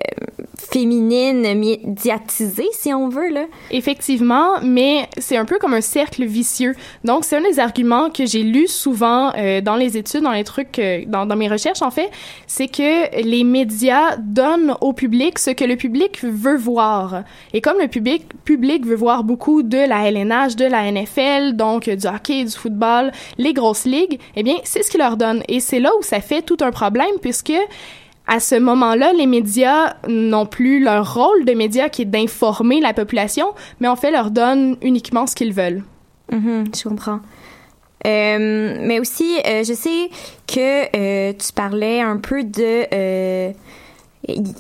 féminine 0.60 1.54
médiatisée, 1.58 2.68
si 2.74 2.94
on 2.94 3.10
veut, 3.10 3.30
là. 3.30 3.46
Effectivement, 3.72 4.60
mais 4.62 5.08
c'est 5.18 5.38
un 5.38 5.46
peu 5.46 5.58
comme 5.58 5.74
un 5.74 5.82
cercle 5.82 6.26
vicieux. 6.26 6.76
Donc, 7.04 7.24
c'est 7.24 7.38
un 7.38 7.42
des 7.42 7.60
arguments 7.60 8.10
que 8.10 8.26
j'ai 8.26 8.44
lu 8.44 8.68
souvent 8.68 9.32
euh, 9.38 9.62
dans 9.62 9.76
les 9.76 9.98
études, 9.98 10.22
dans 10.22 10.32
les 10.32 10.44
trucs, 10.44 10.78
euh, 10.80 11.04
dans, 11.08 11.26
dans, 11.26 11.36
mes 11.36 11.48
recherches, 11.48 11.82
en 11.82 11.92
fait, 11.92 12.10
c'est 12.48 12.68
que 12.68 13.22
les 13.24 13.44
médias 13.44 14.18
donnent 14.18 14.76
au 14.82 14.94
public 14.94 15.40
ce 15.40 15.52
que 15.52 15.66
le 15.66 15.76
public 15.76 16.20
veut 16.24 16.58
voir. 16.58 17.24
Et 17.54 17.62
comme 17.62 17.80
le 17.80 17.88
public, 17.88 18.26
public 18.44 18.86
veut 18.86 18.96
voir 18.96 19.24
beaucoup 19.24 19.64
de 19.64 19.78
la 19.78 20.10
LNH, 20.10 20.56
de 20.56 20.66
la 20.66 20.92
NFL, 20.92 21.56
donc 21.56 21.90
du 21.90 22.08
hockey, 22.08 22.44
du 22.44 22.52
football, 22.52 23.12
les 23.38 23.54
grosses 23.54 23.86
ligues, 23.86 24.20
eh 24.36 24.44
bien, 24.44 24.56
c'est 24.64 24.84
ce 24.84 24.92
qu'ils 24.92 25.00
leur 25.00 25.18
donnent. 25.18 25.44
Et 25.48 25.60
c'est 25.60 25.80
là 25.80 25.92
où 26.00 26.04
ça 26.04 26.22
fait 26.22 26.42
tout 26.42 26.58
un 26.62 26.72
problème, 26.72 27.16
puisque 27.22 27.54
à 28.30 28.40
ce 28.40 28.56
moment-là, 28.56 29.12
les 29.12 29.26
médias 29.26 29.96
n'ont 30.08 30.46
plus 30.46 30.84
leur 30.84 31.16
rôle 31.16 31.46
de 31.46 31.54
médias 31.54 31.90
qui 31.90 32.04
est 32.04 32.06
d'informer 32.06 32.80
la 32.80 32.94
population, 32.94 33.48
mais 33.80 33.88
en 33.88 33.96
fait 33.96 34.12
leur 34.12 34.30
donnent 34.30 34.78
uniquement 34.82 35.26
ce 35.26 35.36
qu'ils 35.36 35.54
veulent. 35.54 35.84
Mm 36.32 36.66
je 36.76 36.88
comprends. 36.88 37.20
Euh, 38.08 38.78
mais 38.82 39.00
aussi, 39.00 39.38
euh, 39.46 39.64
je 39.64 39.74
sais 39.74 40.10
que 40.48 40.96
euh, 40.96 41.34
tu 41.34 41.52
parlais 41.54 42.02
un 42.02 42.18
peu 42.18 42.44
de... 42.44 43.54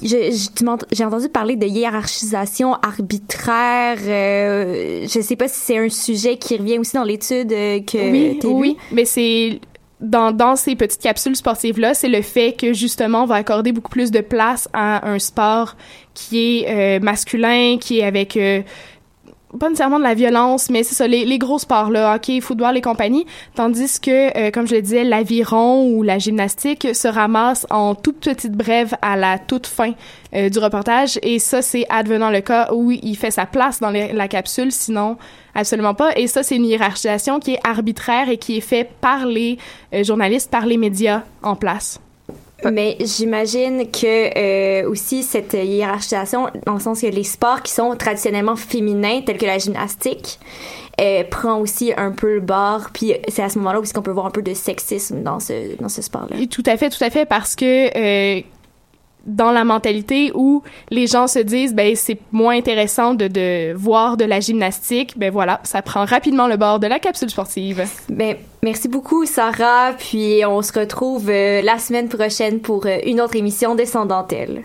J'ai 0.02 1.06
entendu 1.06 1.30
parler 1.30 1.56
de 1.56 1.68
hiérarchisation 1.68 2.74
arbitraire. 2.74 3.98
Je 4.00 5.20
sais 5.22 5.36
pas 5.36 5.48
si 5.48 5.60
c'est 5.60 5.78
un 5.78 5.90
sujet 5.90 6.38
qui 6.38 6.58
revient 6.58 6.80
aussi 6.80 6.96
dans 6.96 7.04
l'étude 7.04 7.50
que 7.50 8.12
oui, 8.12 8.40
oui, 8.44 8.78
mais 8.92 9.06
c'est 9.06 9.60
dans, 10.00 10.32
dans 10.32 10.56
ces 10.56 10.76
petites 10.76 11.02
capsules 11.02 11.36
sportives-là, 11.36 11.94
c'est 11.94 12.08
le 12.08 12.22
fait 12.22 12.54
que 12.54 12.74
justement, 12.74 13.24
on 13.24 13.26
va 13.26 13.36
accorder 13.36 13.72
beaucoup 13.72 13.90
plus 13.90 14.12
de 14.12 14.22
place 14.22 14.70
à 14.74 15.10
un 15.10 15.20
sport 15.20 15.76
qui 16.14 16.60
est 16.62 17.00
euh, 17.00 17.04
masculin, 17.04 17.78
qui 17.80 18.00
est 18.00 18.04
avec 18.04 18.38
euh, 18.38 18.62
pas 19.58 19.70
nécessairement 19.70 19.98
de 19.98 20.04
la 20.04 20.14
violence, 20.14 20.70
mais 20.70 20.84
c'est 20.84 20.94
ça, 20.94 21.08
les, 21.08 21.26
les, 21.26 21.40
gros 21.40 21.58
sports, 21.58 21.90
là, 21.90 22.14
hockey, 22.14 22.40
football 22.40 22.78
et 22.78 22.82
compagnie, 22.82 23.26
tandis 23.56 24.00
que, 24.00 24.38
euh, 24.38 24.52
comme 24.52 24.68
je 24.68 24.76
le 24.76 24.82
disais, 24.82 25.04
l'aviron 25.04 25.90
ou 25.90 26.04
la 26.04 26.20
gymnastique 26.20 26.88
se 26.94 27.08
ramasse 27.08 27.66
en 27.72 27.96
toute 27.96 28.20
petite 28.20 28.52
brève 28.52 28.96
à 29.02 29.16
la 29.16 29.40
toute 29.40 29.66
fin 29.66 29.94
euh, 30.36 30.50
du 30.50 30.60
reportage, 30.60 31.20
et 31.24 31.40
ça, 31.40 31.62
c'est 31.62 31.86
advenant 31.90 32.30
le 32.30 32.42
cas 32.42 32.72
où 32.74 32.92
il 32.92 33.16
fait 33.16 33.32
sa 33.32 33.48
place 33.48 33.80
dans 33.80 33.90
les, 33.90 34.14
la 34.14 34.28
capsule, 34.28 34.72
sinon, 34.72 35.18
absolument 35.56 35.96
pas. 35.96 36.12
Et 36.16 36.28
ça, 36.28 36.44
c'est 36.44 36.56
une 36.56 36.66
hiérarchisation 36.66 37.40
qui 37.40 37.54
est 37.54 37.60
arbitraire 37.64 38.30
et 38.30 38.38
qui 38.38 38.58
est 38.58 38.62
faite 38.62 38.92
par 39.02 39.26
les 39.26 39.58
euh, 39.94 40.04
journalistes, 40.04 40.52
par 40.52 40.66
les 40.66 40.78
médias 40.78 41.24
en 41.42 41.56
place. 41.56 42.00
Mais 42.72 42.98
j'imagine 43.00 43.90
que 43.90 44.38
euh, 44.38 44.90
aussi 44.90 45.24
cette 45.24 45.54
hiérarchisation, 45.54 46.48
dans 46.66 46.74
le 46.74 46.80
sens 46.80 47.02
que 47.02 47.08
les 47.08 47.24
sports 47.24 47.62
qui 47.62 47.72
sont 47.72 47.96
traditionnellement 47.96 48.56
féminins, 48.56 49.22
tels 49.22 49.38
que 49.38 49.46
la 49.46 49.58
gymnastique, 49.58 50.40
euh, 51.00 51.24
prend 51.24 51.60
aussi 51.60 51.94
un 51.96 52.12
peu 52.12 52.36
le 52.36 52.42
bord. 52.42 52.90
Puis 52.94 53.14
c'est 53.30 53.42
à 53.42 53.50
ce 53.50 53.58
moment-là 53.60 53.80
aussi 53.80 53.94
qu'on 53.94 54.02
peut 54.02 54.12
voir 54.12 54.26
un 54.26 54.32
peu 54.32 54.42
de 54.42 54.54
sexisme 54.54 55.24
dans 55.24 55.40
ce 55.40 55.78
dans 55.80 55.90
ce 55.90 56.02
sport-là. 56.02 56.36
Tout 56.50 56.64
à 56.66 56.76
fait, 56.76 56.90
tout 56.90 57.04
à 57.04 57.10
fait, 57.10 57.26
parce 57.26 57.56
que 57.56 57.88
euh, 57.98 58.42
dans 59.26 59.52
la 59.52 59.64
mentalité 59.64 60.32
où 60.34 60.64
les 60.90 61.08
gens 61.08 61.28
se 61.28 61.40
disent 61.40 61.74
ben 61.74 61.96
c'est 61.96 62.20
moins 62.32 62.58
intéressant 62.58 63.14
de, 63.14 63.28
de 63.28 63.74
voir 63.74 64.18
de 64.18 64.26
la 64.26 64.40
gymnastique. 64.40 65.18
Ben 65.18 65.32
voilà 65.32 65.60
ça 65.64 65.82
prend 65.82 66.06
rapidement 66.06 66.48
le 66.48 66.58
bord 66.58 66.80
de 66.80 66.88
la 66.88 67.00
capsule 67.00 67.30
sportive. 67.30 67.84
Ben 68.10 68.36
merci 68.64 68.88
beaucoup 68.88 69.26
Sarah. 69.26 69.94
Puis 69.98 70.42
on 70.46 70.62
se 70.62 70.78
retrouve 70.78 71.30
euh, 71.30 71.62
la 71.62 71.80
semaine 71.80 72.10
prochaine 72.10 72.60
pour 72.60 72.86
euh, 72.86 72.98
une 73.06 73.22
autre 73.22 73.36
émission 73.36 73.76
Descendantelle 73.76 74.64